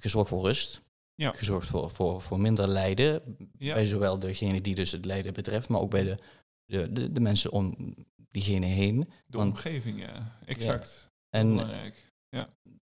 [0.00, 0.80] gezorgd voor rust.
[1.14, 1.32] Ja.
[1.32, 3.36] Gezorgd voor, voor, voor minder lijden.
[3.58, 3.74] Ja.
[3.74, 6.18] Bij zowel degene die dus het lijden betreft, maar ook bij de,
[6.64, 7.94] de, de, de mensen om
[8.30, 8.96] diegene heen.
[9.26, 10.38] De Want- omgeving, ja.
[10.46, 11.10] Exact.
[11.30, 12.12] En Belangrijk.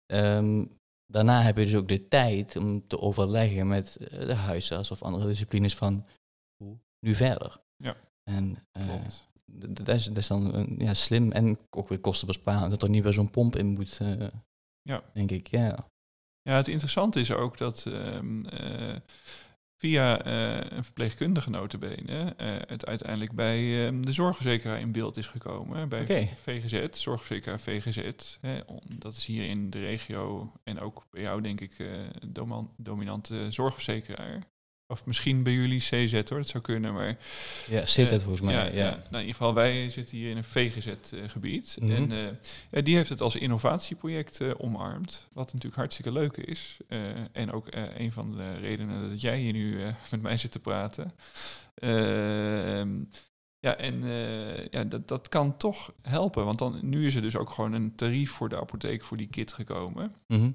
[0.05, 0.66] ehm,
[1.05, 5.01] daarna heb je dus ook de tijd om te overleggen met eh, de huisarts of
[5.01, 6.05] andere disciplines van
[7.04, 7.62] nu verder.
[7.76, 7.95] Ja.
[8.24, 8.88] En eh,
[9.45, 12.72] dat, is, dat is dan een, ja, slim en ook weer kostenbesparend.
[12.72, 14.28] Dat er niet weer zo'n pomp in moet, eh,
[14.82, 15.04] Ja.
[15.14, 15.47] denk ik.
[15.47, 15.91] Ja.
[16.41, 18.95] Ja, het interessante is ook dat ehm, eh,
[19.76, 20.26] via
[20.72, 25.89] een verpleegkundige notabene eh, het uiteindelijk bij ehm, de zorgverzekeraar in beeld is gekomen.
[25.89, 26.36] Bij.
[26.41, 28.38] VGZ, zorgverzekeraar VGZ.
[28.41, 28.60] Hè,
[28.97, 31.86] dat is hier in de regio en ook bij jou denk ik
[32.78, 34.53] dominante zorgverzekeraar.
[34.94, 37.18] Of misschien bij jullie CZ hoor, dat zou kunnen, maar
[37.70, 38.54] ja, CZ Eh, volgens mij.
[38.54, 41.78] Ja, ja, Nou, in ieder geval, wij zitten hier in een VGZ-gebied.
[41.80, 41.91] Mhm.
[41.91, 42.28] En eh,
[42.72, 45.28] ja, die heeft het als innovatieproject eh, omarmd.
[45.32, 46.78] Wat natuurlijk hartstikke leuk is.
[47.32, 49.82] En ook een van de redenen dat jij hier nu
[50.12, 51.14] met mij zit te praten.
[51.76, 53.04] Ehm,
[53.60, 54.08] ja, en
[54.72, 56.46] ja, dat, dat kan toch helpen.
[56.46, 59.30] Want dan, nu is er dus ook gewoon een tarief voor de apotheek voor die
[59.30, 60.16] kit gekomen.
[60.28, 60.52] Mhm.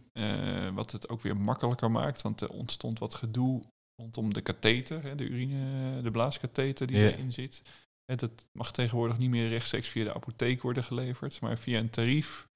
[0.74, 3.62] Wat het ook weer makkelijker maakt, want er ontstond wat gedoe
[3.98, 7.06] rondom de katheter, hè, de urine, de blaaskatheter die Ja.
[7.10, 7.62] erin zit.
[8.04, 12.48] Dat mag tegenwoordig niet meer rechtstreeks via de apotheek worden geleverd, maar via een tarief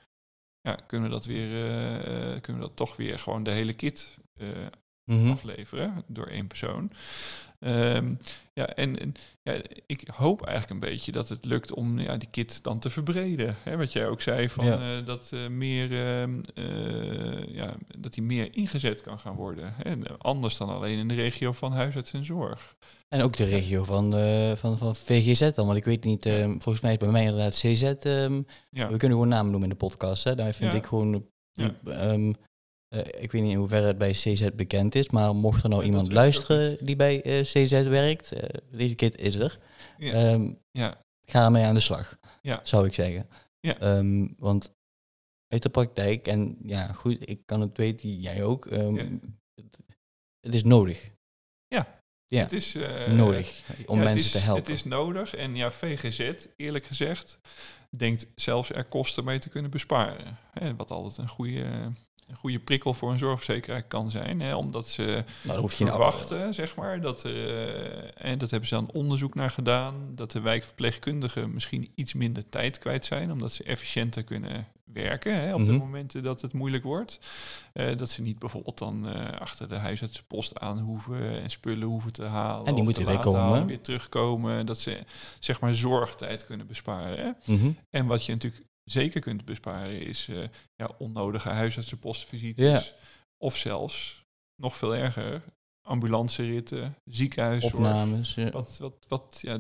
[0.60, 3.74] ja, kunnen we dat weer, eh, eh, kunnen we dat toch weer gewoon de hele
[3.74, 4.18] kit
[5.20, 5.30] Mhm.
[5.30, 6.90] afleveren door één persoon.
[7.60, 8.14] Ehm,
[8.52, 9.52] ja, en, en ja,
[9.86, 13.56] ik hoop eigenlijk een beetje dat het lukt om ja, die kit dan te verbreden.
[13.62, 14.96] Hè, wat jij ook zei, van, Ja.
[14.98, 19.74] eh, dat, eh, meer, ehm, eh, ja, dat die meer ingezet kan gaan worden.
[19.76, 22.76] Hè, anders dan alleen in de regio van huisarts en zorg.
[23.08, 24.12] En ook de regio van,
[24.56, 25.66] van, van VGZ dan.
[25.66, 27.82] Want ik weet niet, eh, volgens mij is bij mij inderdaad CZ.
[27.82, 30.24] ehm, Ja, We kunnen gewoon namen noemen in de podcast.
[30.24, 30.34] Hè.
[30.34, 31.26] Daar vind ik gewoon...
[31.52, 31.74] Ja.
[32.92, 35.80] Eh, ik weet niet in hoeverre het bij CZ bekend is, maar mocht er nou
[35.82, 39.58] Ja, iemand luisteren die bij eh, CZ werkt, eh, deze kit is er.
[39.98, 42.60] ja, Ehm, ja, ga ermee aan de slag, Ja.
[42.62, 43.28] zou ik zeggen.
[43.60, 43.78] Ja.
[43.78, 44.72] Ehm, want
[45.46, 49.02] uit de praktijk, en ja goed, ik kan het weten, jij ook, ehm, Ja.
[49.54, 49.78] het,
[50.40, 51.10] het is nodig.
[51.66, 52.00] Ja.
[52.38, 52.76] Het is
[53.08, 54.62] nodig om Ja, mensen is- te helpen.
[54.62, 55.34] Het is nodig.
[55.34, 57.38] En ja, VGZ, eerlijk gezegd,
[57.96, 60.38] denkt zelfs er kosten mee te kunnen besparen.
[60.76, 61.92] Wat altijd een goede,
[62.32, 64.40] een goede prikkel voor een zorgverzekeraar kan zijn.
[64.40, 67.48] Hè, omdat ze nou, hoef je nou- verwachten, zeg maar, dat er,
[68.14, 72.48] eh, en dat hebben ze dan onderzoek naar gedaan, dat de wijkverpleegkundigen misschien iets minder
[72.48, 75.80] tijd kwijt zijn, omdat ze efficiënter kunnen werken hè, op de Mhm.
[75.80, 77.18] momenten dat het moeilijk wordt.
[77.72, 82.12] Eh, dat ze niet bijvoorbeeld dan eh, achter de huisartsenpost aan hoeven en spullen hoeven
[82.12, 82.66] te halen.
[82.66, 83.40] En die moeten te weer komen.
[83.40, 84.66] halen, weer terugkomen.
[84.66, 85.04] Dat ze
[85.38, 87.18] zeg maar zorgtijd kunnen besparen.
[87.18, 87.54] Hè.
[87.54, 87.70] Mhm.
[87.90, 92.94] En wat je natuurlijk zeker kunt besparen is eh, ja, onnodige huisartsenpostvisites.
[93.38, 94.24] Of zelfs,
[94.56, 95.42] nog veel erger,
[95.88, 97.74] ambulanceritten, ziekenhuiszorg.
[97.74, 98.34] Opnames.
[98.34, 98.50] ja.
[98.50, 99.58] Wat, wat, wat, ja,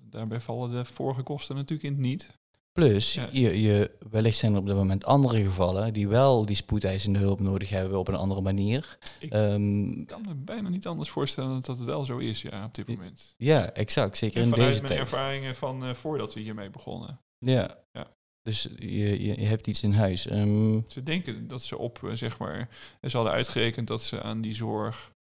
[0.00, 2.40] daarbij vallen de vorige kosten natuurlijk in het niet.
[2.72, 3.28] Plus, Ja.
[3.32, 7.40] je, je, wellicht zijn er op dit moment andere gevallen die wel die spoedeisende hulp
[7.40, 8.98] nodig hebben op een andere manier.
[9.20, 12.74] Ik- Ehm, kan me bijna niet anders voorstellen dat het wel zo is ja, op
[12.74, 13.34] dit moment.
[13.36, 14.16] ja, exact.
[14.16, 15.12] Zeker En in vanuit deze mijn tijd.
[15.12, 17.20] ervaringen van eh, voordat we hiermee begonnen.
[17.38, 17.78] Ja.
[17.92, 18.06] Ja.
[18.42, 20.26] Dus je, je, hebt iets in huis.
[20.26, 22.68] Ehm, Ze denken dat ze op, eh, zeg maar,
[23.02, 25.12] ze hadden uitgerekend dat ze aan die zorg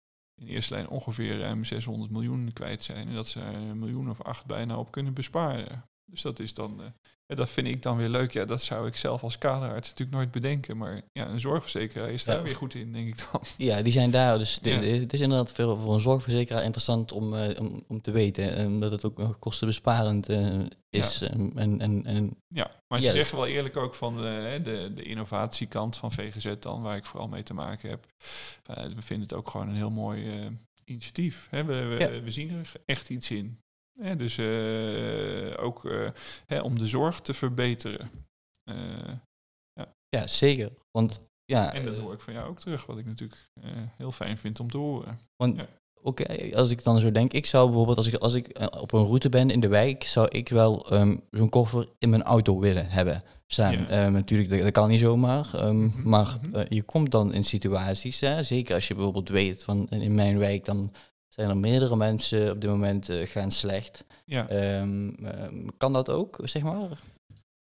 [0.41, 3.09] in eerste lijn ongeveer ruim 600 miljoen kwijt zijn.
[3.09, 5.90] En dat ze er een miljoen of acht bijna op kunnen besparen.
[6.11, 6.87] Dus dat is dan, eh,
[7.27, 8.33] ja, dat vind ik dan weer leuk.
[8.33, 10.77] Ja, dat zou ik zelf als kaderarts natuurlijk nooit bedenken.
[10.77, 13.41] Maar ja, een zorgverzekeraar is daar Ja, weer goed in, denk ik dan.
[13.69, 14.39] ja, die zijn daar.
[14.39, 14.81] Dus Ja.
[14.81, 18.55] het is inderdaad voor, voor een zorgverzekeraar interessant om, eh, om, om te weten.
[18.55, 21.21] En dat het ook kostenbesparend eh, is.
[21.21, 24.61] Ehm, en, en, en, Ja, maar ze Ja, dus- zeggen wel eerlijk ook van de,
[24.63, 28.07] de, de innovatiekant van VGZ dan, waar ik vooral mee te maken heb.
[28.67, 30.47] Eh, we vinden het ook gewoon een heel mooi eh,
[30.85, 31.47] initiatief.
[31.51, 31.65] Hè.
[31.65, 32.21] We, we, Ja.
[32.21, 33.59] we zien er echt iets in.
[34.17, 36.09] Dus eh, ook eh,
[36.47, 38.11] hè, om de zorg te verbeteren.
[38.65, 39.13] Eh,
[40.17, 40.71] ja, zeker.
[40.91, 43.49] Want ja, en dat hoor ik van jou ook terug, wat ik natuurlijk
[43.97, 45.19] heel fijn vind om te horen.
[45.37, 46.25] Want Ja.
[46.25, 49.05] eh, als ik dan zo denk, ik zou bijvoorbeeld als ik, als ik op een
[49.05, 52.87] route ben in de wijk, zou ik wel ehm, zo'n koffer in mijn auto willen
[52.89, 53.73] hebben staan.
[53.73, 53.87] Ja.
[53.89, 55.55] Ehm, natuurlijk, dat, dat kan niet zomaar.
[55.55, 56.65] ehm, Mhm, Maar mhm.
[56.69, 60.65] je komt dan in situaties, hè, zeker als je bijvoorbeeld weet van in mijn wijk,
[60.65, 60.93] dan
[61.35, 64.05] zijn er meerdere mensen op dit moment eh, gaan slecht.
[64.25, 66.89] Ja, Ehm, ehm, kan dat ook, zeg maar?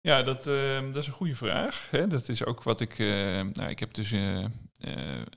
[0.00, 1.88] Ja, dat, eh, dat is een goede vraag.
[1.90, 2.06] Hè.
[2.06, 2.98] Dat is ook wat ik.
[2.98, 3.06] eh,
[3.52, 4.44] nou, ik heb dus eh,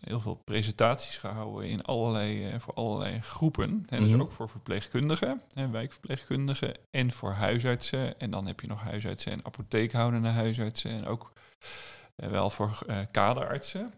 [0.01, 3.85] heel veel presentaties gehouden in allerlei, voor allerlei groepen.
[3.89, 4.21] En dus Mhm.
[4.21, 8.19] ook voor verpleegkundigen, hè, wijkverpleegkundigen en voor huisartsen.
[8.19, 11.33] En dan heb je nog huisartsen en apotheekhoudende huisartsen en ook
[12.15, 12.77] wel voor
[13.11, 13.93] kaderartsen.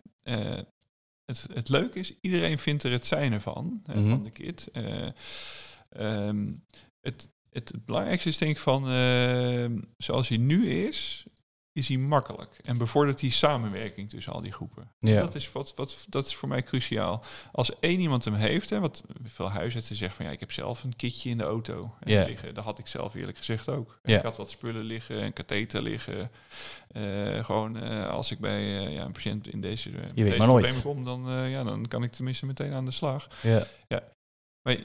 [1.42, 4.10] Het, het leuke is, iedereen vindt er het zijne van, Mhm.
[4.10, 4.70] van de kit.
[4.72, 5.08] Eh,
[5.90, 6.52] ehm,
[7.02, 11.26] het, het, het belangrijkste is denk ik van, ehm, zoals hij nu is,
[11.74, 12.60] is hij makkelijk.
[12.64, 14.92] En bevordert die samenwerking tussen al die groepen.
[15.00, 15.20] Ja.
[15.20, 17.24] Dat, is wat, wat, dat is voor mij cruciaal.
[17.52, 20.84] Als één iemand hem heeft, hè, wat veel huisartsen zeggen van ja, ik heb zelf
[20.84, 22.26] een kitje in de auto en Ja.
[22.26, 22.54] liggen.
[22.54, 24.00] Dat had ik zelf eerlijk gezegd ook.
[24.04, 24.18] Ja.
[24.18, 26.32] Ik had wat spullen liggen, een katheter liggen.
[26.88, 30.36] Eh, gewoon eh, als ik bij eh, ja, een patiënt in deze, uh, weet deze
[30.36, 33.28] problemen kom, dan, ja, dan kan ik tenminste meteen aan de slag.
[33.42, 33.66] Ja.
[34.62, 34.78] Maar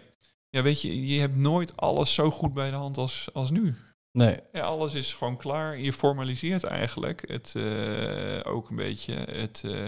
[0.51, 3.77] ja, weet je, je hebt nooit alles zo goed bij de hand als, als nu.
[4.19, 4.37] Nee.
[4.53, 5.79] Ja, alles is gewoon klaar.
[5.79, 9.85] Je formaliseert eigenlijk het eh, ook een beetje het, eh,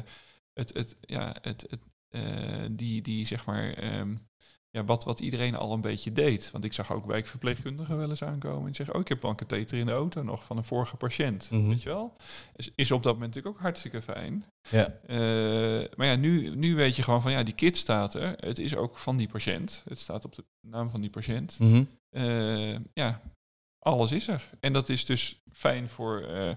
[0.53, 4.17] het, het, ja, het, het, eh, die, die zeg maar, ehm,
[4.71, 6.51] ja, wat, wat iedereen al een beetje deed.
[6.51, 9.37] Want ik zag ook wijkverpleegkundigen wel eens aankomen en zeggen, oh, ik heb wel een
[9.37, 11.51] katheter in de auto nog van een vorige patiënt.
[11.51, 11.69] Mhm.
[11.69, 12.17] Weet je wel?
[12.57, 14.45] Is, is op dat moment natuurlijk ook hartstikke fijn.
[14.69, 14.95] Ja.
[15.97, 18.35] Maar ja, nu, nu weet je gewoon van, ja, die kit staat er.
[18.37, 19.83] Het is ook van die patiënt.
[19.89, 21.59] Het staat op de naam van die patiënt.
[21.59, 21.85] Mhm.
[22.93, 23.21] Ja,
[23.81, 24.49] alles is er.
[24.61, 26.51] En dat is dus fijn voor eh,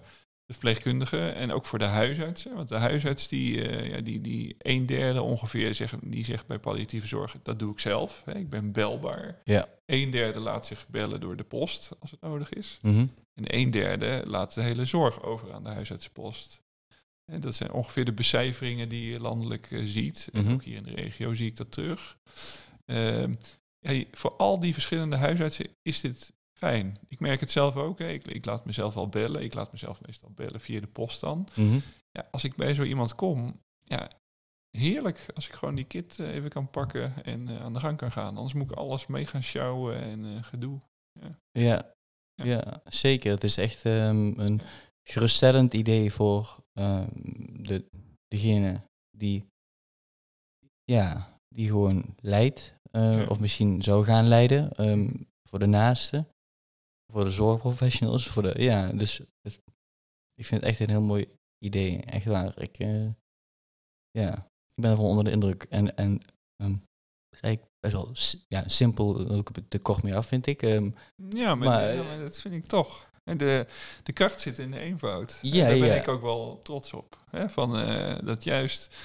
[0.46, 2.56] de verpleegkundige en ook voor de huisartsen.
[2.56, 6.60] Want de huisarts, die, eh, ja, die, die een derde ongeveer, zegt, die zegt bij
[6.60, 8.22] palliatieve zorg, dat doe ik zelf.
[8.26, 9.42] Hè, ik ben belbaar.
[9.44, 9.68] Ja.
[9.86, 12.80] Een derde laat zich bellen door de post, als het nodig is.
[12.82, 13.08] Mhm.
[13.34, 16.62] En een derde laat de hele zorg over aan de huisartsenpost.
[17.32, 20.30] En dat zijn ongeveer de becijferingen die je landelijk eh, ziet.
[20.34, 20.54] En Mhm.
[20.54, 22.18] ook hier in de regio zie ik dat terug.
[22.86, 23.34] Ehm,
[23.80, 26.34] ja, voor al die verschillende huisartsen is dit
[26.64, 26.96] fijn.
[27.08, 28.00] Ik merk het zelf ook.
[28.00, 28.08] Hè.
[28.08, 29.44] Ik, ik laat mezelf al bellen.
[29.44, 31.48] Ik laat mezelf meestal bellen via de post dan.
[31.56, 31.80] Mhm.
[32.12, 34.10] Ja, als ik bij zo iemand kom, ja,
[34.78, 37.98] heerlijk als ik gewoon die kit eh, even kan pakken en eh, aan de gang
[37.98, 38.36] kan gaan.
[38.36, 40.78] Anders moet ik alles mee gaan sjouwen en eh, gedoe.
[41.20, 41.40] Ja.
[41.52, 41.94] Ja.
[42.36, 43.32] ja, zeker.
[43.32, 44.62] Het is echt ehm, een
[45.10, 47.10] geruststellend idee voor ehm,
[47.64, 47.86] de,
[48.28, 48.82] degene
[49.18, 49.46] die,
[50.84, 52.76] ja, die gewoon leidt.
[53.28, 54.72] Of misschien zou gaan leiden.
[54.72, 55.10] ehm,
[55.50, 56.26] voor de naaste.
[57.14, 58.28] Voor de zorgprofessionals.
[58.28, 59.60] Voor de, ja, dus het-
[60.34, 62.02] ik vind het echt een heel mooi idee.
[62.02, 62.62] Echt waar.
[62.62, 63.06] Ik, eh,
[64.12, 64.38] ja,
[64.76, 65.64] ik ben ervan onder de indruk.
[65.64, 66.22] En, en
[66.56, 66.82] ehm, het
[67.32, 68.12] is eigenlijk best wel
[68.48, 69.30] ja, simpel.
[69.30, 70.62] Ook te kort mee af, vind ik.
[70.62, 70.92] Ehm,
[71.30, 73.12] Ja, maar, Maar, ja, maar dat vind ik toch.
[73.24, 73.68] En De,
[74.04, 75.40] de kracht zit in de eenvoud.
[75.42, 75.94] En Ja, daar ben ja.
[75.94, 77.24] ik ook wel trots op.
[77.30, 77.50] Hè?
[77.50, 78.96] Van, eh, dat juist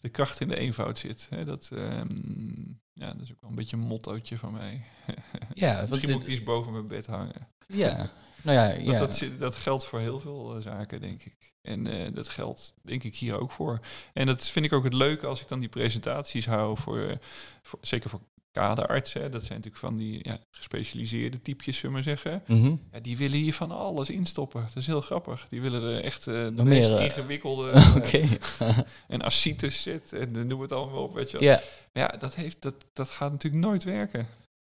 [0.00, 1.26] de kracht in de eenvoud zit.
[1.30, 1.44] Hè?
[1.44, 2.62] Dat, ehm,
[2.92, 4.82] ja, dat is ook wel een beetje een mottootje van mij.
[5.54, 7.34] ja, Misschien moet ik eens boven mijn bed hangen.
[7.66, 8.10] Ja,
[8.42, 8.98] nou ja, ja.
[8.98, 11.52] dat, dat geldt voor heel veel eh, zaken, denk ik.
[11.62, 13.78] En eh, dat geldt, denk ik, hier ook voor.
[14.12, 17.16] En dat vind ik ook het leuke als ik dan die presentaties hou voor, eh,
[17.62, 18.20] voor zeker voor
[18.52, 19.30] kaderartsen.
[19.30, 22.42] Dat zijn natuurlijk van die ja, gespecialiseerde typjes, zullen we maar zeggen.
[22.46, 22.74] Mhm.
[22.92, 24.62] Ja, die willen hier van alles instoppen.
[24.62, 25.46] Dat is heel grappig.
[25.50, 28.18] Die willen er echt de Nog meest meer, ingewikkelde Oké.
[28.58, 31.14] eh, en ascites zit en dan noem het allemaal op.
[31.14, 31.48] Weet je wel.
[31.48, 31.60] ja,
[31.92, 34.28] Ja, dat, heeft, dat, dat gaat natuurlijk nooit werken.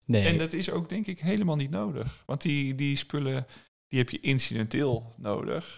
[0.08, 0.26] Nee.
[0.26, 2.22] En dat is ook denk ik helemaal niet nodig.
[2.26, 3.46] Want die, die spullen,
[3.86, 5.76] die heb je incidenteel nodig.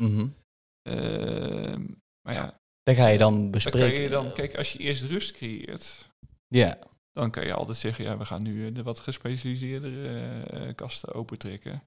[0.82, 1.84] Ehm,
[2.22, 3.90] maar ja, Daar ga je dan dan bespreken.
[3.90, 6.10] kan je dan, kijk, als je eerst rust creëert,
[6.48, 6.78] Ja,
[7.12, 11.12] dan kan je altijd zeggen, ja, we gaan nu eh, de wat gespecialiseerdere eh, kasten
[11.14, 11.82] opentrekken.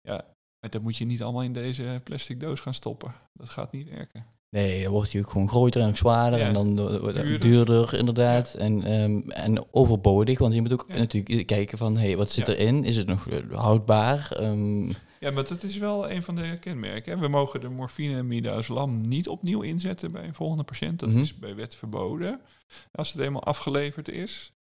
[0.00, 0.24] Ja,
[0.60, 3.14] maar dat moet je niet allemaal in deze plastic doos gaan stoppen.
[3.32, 4.26] Dat gaat niet werken.
[4.52, 6.46] Nee, dan wordt hij ook gewoon groter en zwaarder Ja.
[6.46, 7.40] en dan eh, Duurder.
[7.40, 8.54] duurder, inderdaad.
[8.54, 10.96] En, ehm, en overbodig, want je moet ook Ja.
[10.96, 12.84] natuurlijk kijken van, hé, hey, wat zit erin?
[12.84, 14.32] Is het nog eh, houdbaar?
[14.32, 17.12] Ehm, Ja, maar dat is wel een van de kenmerken.
[17.14, 17.18] hè.
[17.20, 20.98] We mogen de morfine en midazolam niet opnieuw inzetten bij een volgende patiënt.
[21.00, 21.18] Dat Mhm.
[21.18, 22.40] is bij wet verboden.
[22.92, 24.52] Als het eenmaal afgeleverd is.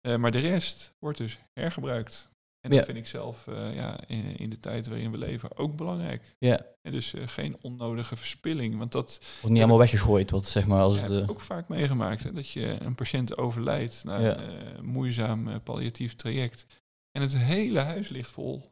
[0.00, 2.26] Eh, maar de rest wordt dus hergebruikt.
[2.64, 2.84] En dat Ja.
[2.84, 6.36] vind ik zelf eh, ja, in, in de tijd waarin we leven ook belangrijk.
[6.38, 8.78] ja, En dus eh, geen onnodige verspilling.
[8.78, 12.22] Want dat wordt niet allemaal weggegooid, wat zeg maar als ik eh, ook vaak meegemaakt.
[12.22, 14.38] Hè, dat je een patiënt overlijdt na Ja.
[14.40, 16.66] een eh, moeizaam palliatief traject.
[17.12, 18.62] En het hele huis ligt vol.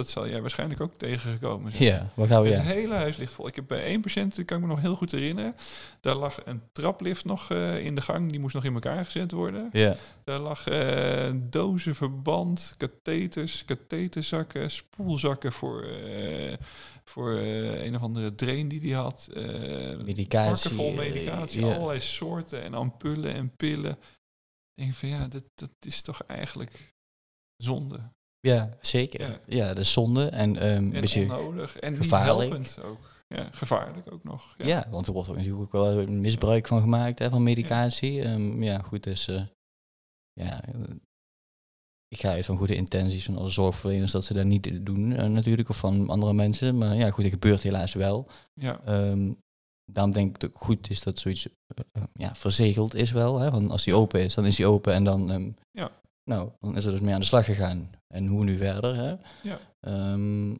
[0.00, 1.84] Dat zal jij waarschijnlijk ook tegengekomen zijn.
[1.84, 2.48] ja, waar gaan we?
[2.48, 2.70] Het Ja.
[2.72, 3.46] hele huis ligt vol.
[3.48, 5.54] Ik heb bij één patiënt, dat kan ik me nog heel goed herinneren.
[6.00, 8.30] Daar lag een traplift nog eh, in de gang.
[8.30, 9.68] Die moest nog in elkaar gezet worden.
[9.72, 16.56] Ja, Daar lag eh dozen verband, katheters, katheterzakken, spoelzakken voor, eh,
[17.04, 19.28] voor eh, een of andere drain die hij had.
[19.34, 19.42] eh
[19.96, 20.70] medicatie.
[20.70, 21.74] Vol eh, medicatie, ja.
[21.74, 23.92] allerlei soorten en ampullen en pillen.
[24.74, 26.94] Ik denk van ja, dat, dat is toch eigenlijk
[27.56, 28.00] zonde.
[28.40, 29.20] Ja, zeker.
[29.30, 29.40] Ja.
[29.46, 31.22] Ja, dat is zonde en een En beetje...
[31.22, 32.48] onnodig en niet gevaarlijk.
[32.50, 33.08] helpend ook.
[33.28, 34.54] Ja, gevaarlijk ook nog.
[34.58, 34.66] Ja.
[34.66, 34.86] Ja.
[34.90, 38.22] want er wordt ook natuurlijk ook wel misbruik van gemaakt hè, van medicatie.
[38.22, 39.42] Ehm, ja, goed, dus eh,
[40.32, 40.64] ja,
[42.08, 45.26] ik ga uit van goede intenties van alle zorgverleners dat ze dat niet doen eh,
[45.28, 46.78] natuurlijk, of van andere mensen.
[46.78, 48.28] Maar ja, goed, het gebeurt helaas wel.
[48.54, 48.80] Ja.
[48.84, 49.32] Ehm,
[49.92, 53.38] daarom denk ik dat het goed is dat zoiets eh, ja, verzegeld is wel.
[53.38, 53.50] Hè?
[53.50, 55.99] Want als die open is, dan is die open en dan, Ja.
[56.24, 57.90] Nou, dan is er dus mee aan de slag gegaan.
[58.06, 58.96] En hoe nu verder?
[58.96, 59.14] Hè?
[59.42, 59.60] Ja.
[59.80, 60.50] Ehm,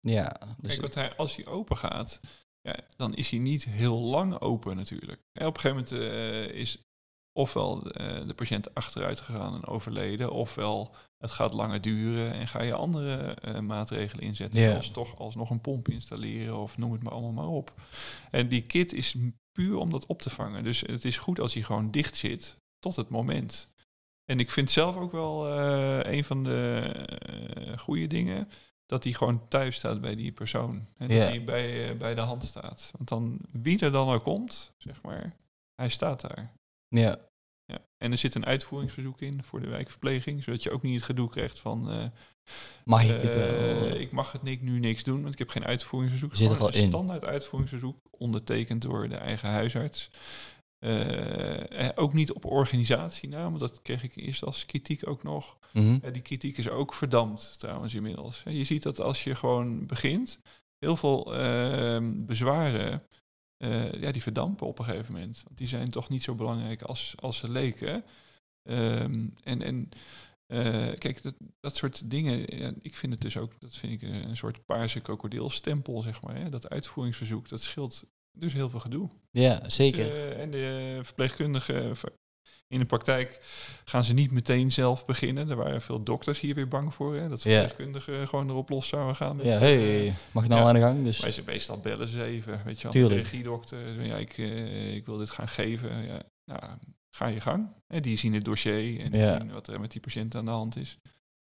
[0.00, 2.20] ja, dus Kijk, wat hij, als hij open gaat,
[2.60, 5.20] ja, dan is hij niet heel lang open natuurlijk.
[5.32, 6.82] Op een gegeven moment eh, is
[7.32, 12.62] ofwel eh, de patiënt achteruit gegaan en overleden, ofwel het gaat langer duren en ga
[12.62, 17.12] je andere eh, maatregelen inzetten, zoals toch alsnog een pomp installeren of noem het maar
[17.12, 17.74] allemaal maar op.
[18.30, 19.16] En die kit is
[19.52, 20.64] puur om dat op te vangen.
[20.64, 23.73] Dus het is goed als hij gewoon dicht zit tot het moment.
[24.24, 26.80] En ik vind zelf ook wel eh, een van de
[27.18, 28.48] eh, goede dingen
[28.86, 30.86] dat hij gewoon thuis staat bij die persoon.
[30.98, 31.18] En Ja.
[31.20, 32.90] dat hij bij, eh, bij de hand staat.
[32.96, 35.36] Want dan, wie er dan ook komt, zeg maar,
[35.74, 36.52] hij staat daar.
[36.88, 37.18] ja,
[37.66, 37.78] Ja.
[37.98, 41.30] En er zit een uitvoeringsverzoek in voor de wijkverpleging, zodat je ook niet het gedoe
[41.30, 41.90] krijgt van...
[41.90, 42.04] eh,
[42.84, 43.86] mag ik het wel?
[44.00, 46.36] ik mag het ni- nu niks doen, want ik heb geen uitvoeringsverzoek.
[46.36, 46.88] Zit er al een in?
[46.88, 50.10] standaard uitvoeringsverzoek, ondertekend door de eigen huisarts.
[50.84, 55.58] Eh, eh, ook niet op organisatienaam, want dat kreeg ik eerst als kritiek ook nog.
[55.72, 55.98] Mhm.
[56.02, 58.42] Ja, die kritiek is ook verdampt trouwens inmiddels.
[58.44, 60.40] Je ziet dat als je gewoon begint,
[60.78, 63.02] heel veel ehm, bezwaren,
[63.56, 65.42] eh, ja, die verdampen op een gegeven moment.
[65.44, 68.04] Want die zijn toch niet zo belangrijk als, als ze leken.
[68.62, 69.88] Ehm, en en
[70.46, 74.02] eh, kijk, dat, dat soort dingen, ja, ik vind het dus ook, dat vind ik
[74.02, 76.36] eh, een soort paarse krokodilstempel, zeg maar.
[76.36, 76.48] Hè?
[76.48, 78.04] Dat uitvoeringsverzoek, dat scheelt
[78.34, 79.08] dus heel veel gedoe.
[79.30, 80.04] Ja, zeker.
[80.04, 82.04] Dus, eh, en de verpleegkundigen v-
[82.68, 83.38] in de praktijk
[83.84, 85.50] gaan ze niet meteen zelf beginnen.
[85.50, 87.14] Er waren veel dokters hier weer bang voor.
[87.16, 87.50] Hè, dat Ja.
[87.50, 89.36] verpleegkundigen gewoon erop los zouden gaan.
[89.36, 90.68] Met, ja, eh, hey, mag ik nou ja.
[90.68, 91.02] aan de gang?
[91.04, 92.60] Dus, maar ze meestal bellen ze even.
[92.64, 94.02] Weet je wel, de regiedokter.
[94.02, 96.04] Ja, ik, eh, ik wil dit gaan geven.
[96.06, 96.62] Ja, nou,
[97.16, 97.72] ga je gang.
[97.86, 99.40] En die zien het dossier en die Ja.
[99.40, 100.98] zien wat er met die patiënt aan de hand is.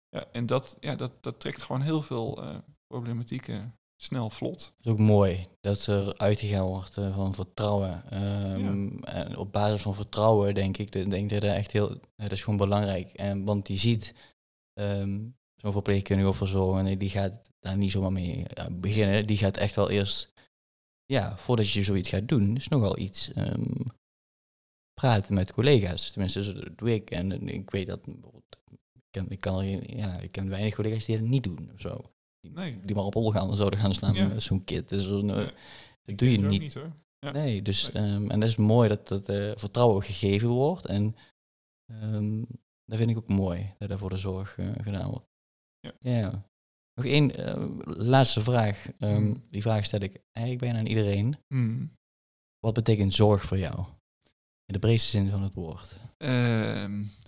[0.09, 2.57] Ja, en dat, ja, dat, dat trekt gewoon heel veel eh,
[2.87, 4.73] problematieken snel vlot.
[4.77, 8.11] Het is ook mooi dat er uitgegaan wordt eh, van vertrouwen.
[8.11, 12.33] Ehm, En op basis van vertrouwen denk ik, denk ik dat dat echt heel, dat
[12.33, 13.13] is gewoon belangrijk.
[13.13, 14.15] En, want die ziet
[14.73, 19.27] ehm, zo'n verpleegkundige of verzorger, die gaat daar niet zomaar mee eh, beginnen.
[19.27, 20.33] Die gaat echt wel eerst,
[21.05, 23.81] ja, voordat je zoiets gaat doen, is nogal iets ehm,
[24.95, 26.11] praten met collega's.
[26.11, 27.11] Tenminste, zo doe ik.
[27.11, 31.19] En ik weet dat, ik ken, ik kan, er, ja, ik ken weinig collega's die
[31.19, 32.11] dat niet doen of zo.
[32.47, 32.81] Die, Nee.
[32.81, 34.27] die maar op hol gaan zouden gaan slaan Ja.
[34.29, 34.89] met zo'n kit.
[34.89, 35.51] Dus eh, Nee.
[36.05, 36.75] dat doe je ook niet.
[36.75, 36.93] hoor.
[37.19, 37.31] Ja.
[37.31, 38.03] Nee, dus, Nee.
[38.05, 40.87] ehm, en dat is mooi dat dat eh, vertrouwen gegeven wordt.
[40.87, 41.17] En
[41.93, 42.43] ehm,
[42.85, 45.27] dat vind ik ook mooi, dat dat voor de zorg eh, gedaan wordt.
[45.99, 46.45] Ja.
[46.95, 48.87] Nog één eh, laatste vraag.
[48.99, 49.43] Ehm, Hmm.
[49.51, 51.37] Die vraag stel ik eigenlijk bijna aan iedereen.
[51.49, 51.91] Hmm.
[52.59, 53.79] Wat betekent zorg voor jou?
[54.65, 55.97] In de breedste zin van het woord.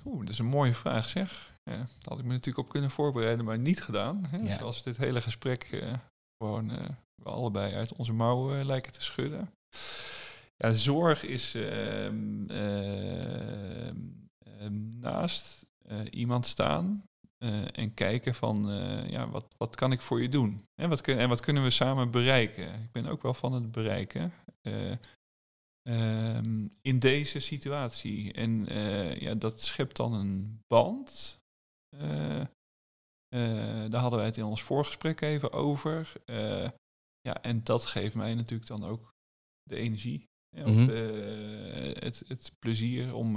[0.04, 1.57] Oeh, dat is een mooie vraag zeg.
[1.68, 4.24] Ja, daar had ik me natuurlijk op kunnen voorbereiden, maar niet gedaan.
[4.28, 4.36] Hè?
[4.36, 4.58] Ja.
[4.58, 5.92] Zoals dit hele gesprek eh,
[6.38, 9.50] gewoon eh, we allebei uit onze mouwen eh, lijken te schudden.
[10.56, 13.96] Ja, zorg is ehm, ehm,
[14.38, 15.66] ehm, naast
[16.10, 17.02] iemand staan
[17.72, 18.66] en kijken van
[19.08, 20.66] ja, wat, wat kan ik voor je doen?
[20.74, 22.82] En wat, kun, en wat kunnen we samen bereiken?
[22.82, 24.32] Ik ben ook wel van het bereiken.
[26.80, 28.32] In deze situatie.
[28.32, 28.66] En
[29.18, 31.40] ja, dat schept dan een band.
[31.96, 36.12] Eh, eh, daar hadden wij het in ons voorgesprek even over.
[36.24, 36.70] Eh,
[37.20, 39.14] ja, en dat geeft mij natuurlijk dan ook
[39.62, 40.26] de energie.
[40.56, 40.86] Of Mhm.
[40.86, 43.36] de- het, het plezier om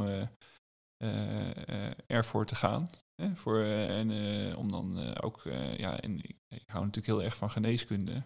[2.08, 2.89] ervoor te gaan.
[3.22, 4.10] Hè, voor, en
[4.56, 5.41] om dan ook,
[5.78, 8.24] ja, en ik, ik hou natuurlijk heel erg van geneeskunde.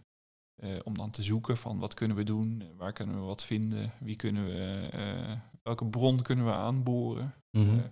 [0.84, 4.15] Om dan te zoeken van wat kunnen we doen, waar kunnen we wat vinden, wie
[4.15, 4.89] kunnen we,
[5.61, 7.34] welke bron kunnen we aanboren.
[7.80, 7.84] Eh,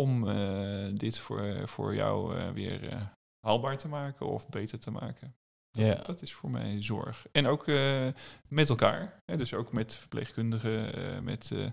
[0.00, 3.00] om eh, dit voor, voor jou eh, weer eh,
[3.46, 5.34] haalbaar te maken of beter te maken.
[5.70, 5.94] Ja.
[5.94, 7.26] Dat is voor mij zorg.
[7.32, 8.08] En ook eh,
[8.48, 9.20] met elkaar.
[9.24, 11.64] Hè, dus ook met verpleegkundigen, eh, met eh,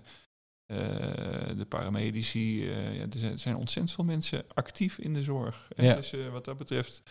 [0.66, 2.70] eh, de paramedici.
[2.70, 5.68] eh, ja, er, zijn, er zijn ontzettend veel mensen actief in de zorg.
[5.76, 5.94] En Ja.
[5.94, 7.02] Dus eh, wat dat betreft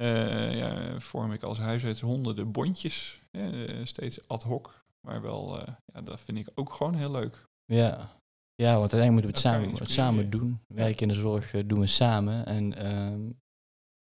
[0.00, 3.18] eh, ja, vorm ik als huisarts honderden bondjes.
[3.30, 4.82] eh, steeds ad hoc.
[5.06, 7.44] Maar wel, eh, ja, dat vind ik ook gewoon heel leuk.
[7.64, 8.22] Ja.
[8.54, 10.60] Ja, want uiteindelijk moeten we het samen, het samen doen.
[10.66, 12.46] Werk in de zorg eh, doen we samen.
[12.46, 13.32] En ehm,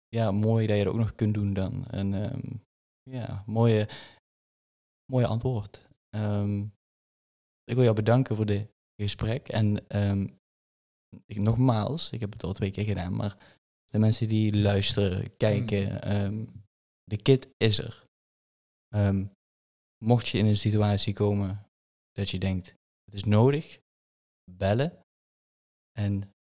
[0.08, 1.86] ja, mooi dat je dat ook nog kunt doen dan.
[1.86, 2.56] En ehm,
[3.04, 3.90] ja, mooie,
[5.12, 5.88] mooie antwoord.
[6.10, 6.62] Ehm,
[7.64, 8.70] ik wil jou bedanken voor dit
[9.02, 9.48] gesprek.
[9.48, 9.88] En
[11.26, 13.38] ik, nogmaals, ik heb het al twee keer gedaan, maar
[13.88, 16.46] de mensen die luisteren, kijken, ehm,
[17.04, 18.08] de kit is er.
[20.06, 21.66] Mocht je in een situatie komen
[22.12, 22.76] dat je denkt,
[23.06, 23.80] het is nodig,
[24.58, 24.98] bellen.
[25.92, 26.34] En,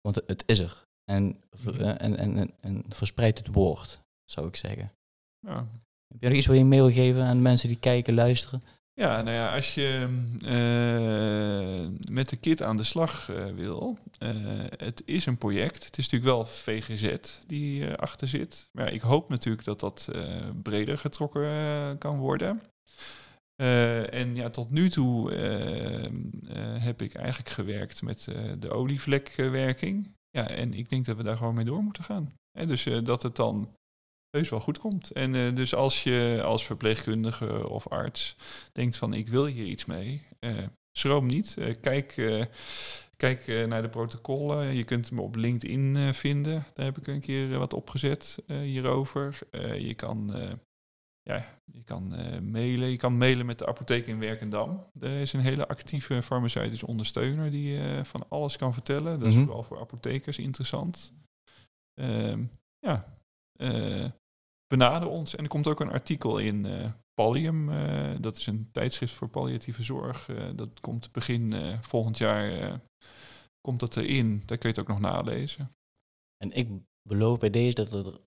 [0.00, 0.82] want het is er.
[1.04, 1.68] En, Mhm.
[1.80, 4.92] eh, en, en, en, verspreid het woord, zou ik zeggen.
[5.38, 5.68] Ja.
[6.06, 8.62] Heb jij nog iets wat je mee wil geven aan mensen die kijken, luisteren?
[9.00, 10.08] Ja, nou ja, als je
[10.42, 14.30] eh, met de kit aan de slag eh, wil, eh,
[14.76, 15.84] het is een project.
[15.84, 17.14] Het is natuurlijk wel VGZ
[17.46, 18.68] die achter zit.
[18.72, 20.08] Maar ja, ik hoop natuurlijk dat dat
[20.62, 22.62] breder getrokken kan worden.
[23.54, 26.10] Eh, en ja, tot nu toe eh, eh,
[26.82, 30.14] heb ik eigenlijk gewerkt met eh, de olievlekwerking.
[30.30, 32.32] Ja, en ik denk dat we daar gewoon mee door moeten gaan.
[32.66, 33.76] Dus dat het dan
[34.30, 35.10] heus wel goed komt.
[35.10, 38.36] En dus als je als verpleegkundige of arts
[38.72, 40.26] denkt van ik wil hier iets mee,
[40.98, 41.56] schroom niet.
[41.80, 42.14] Kijk
[43.16, 44.74] kijk naar de protocollen.
[44.74, 46.64] Je kunt me op LinkedIn vinden.
[46.74, 49.38] Daar heb ik een keer wat opgezet hierover.
[49.78, 50.32] Je kan,
[51.24, 52.90] ja, je kan eh, mailen.
[52.90, 54.86] Je kan mailen met de apotheek in Werkendam.
[55.00, 59.18] Er is een hele actieve farmaceutische ondersteuner die eh, van alles kan vertellen.
[59.18, 59.44] Dat is Mhm.
[59.44, 61.12] vooral voor apothekers interessant.
[61.94, 62.44] Ehm,
[62.78, 63.18] ja,
[63.52, 64.10] eh,
[64.66, 65.34] benader ons.
[65.34, 66.66] En er komt ook een artikel in
[67.14, 67.70] Pallium.
[68.20, 70.28] dat is een tijdschrift voor palliatieve zorg.
[70.54, 72.80] Dat komt begin volgend jaar
[73.60, 74.42] komt dat erin.
[74.46, 75.76] Daar kun je het ook nog nalezen.
[76.36, 76.68] En ik
[77.08, 78.20] beloof bij deze dat er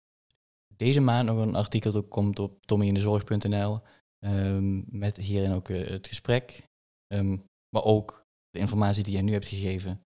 [0.77, 3.81] deze maand nog een artikel komt op tommyindezorg.nl.
[4.25, 6.63] ehm met hierin ook eh, het gesprek.
[7.07, 7.37] ehm,
[7.69, 10.01] maar ook de informatie die jij nu hebt gegeven.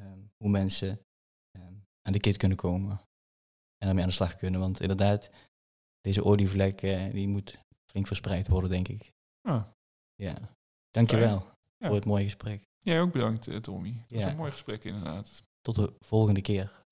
[0.00, 1.00] ehm, hoe mensen
[2.02, 2.90] aan de kit kunnen komen.
[3.78, 4.60] En daarmee aan de slag kunnen.
[4.60, 5.30] Want inderdaad,
[6.00, 7.58] deze olievlek eh, die moet
[7.90, 9.12] flink verspreid worden, denk ik.
[9.48, 9.64] Ah,
[10.14, 10.34] Ja.
[10.90, 11.42] Dankjewel
[11.78, 11.86] Ja.
[11.86, 12.62] voor het mooie gesprek.
[12.78, 13.92] jij ook bedankt, eh, Tommy.
[13.92, 14.30] Dat was Ja.
[14.30, 15.42] een mooi gesprek inderdaad.
[15.60, 16.83] Tot de volgende keer.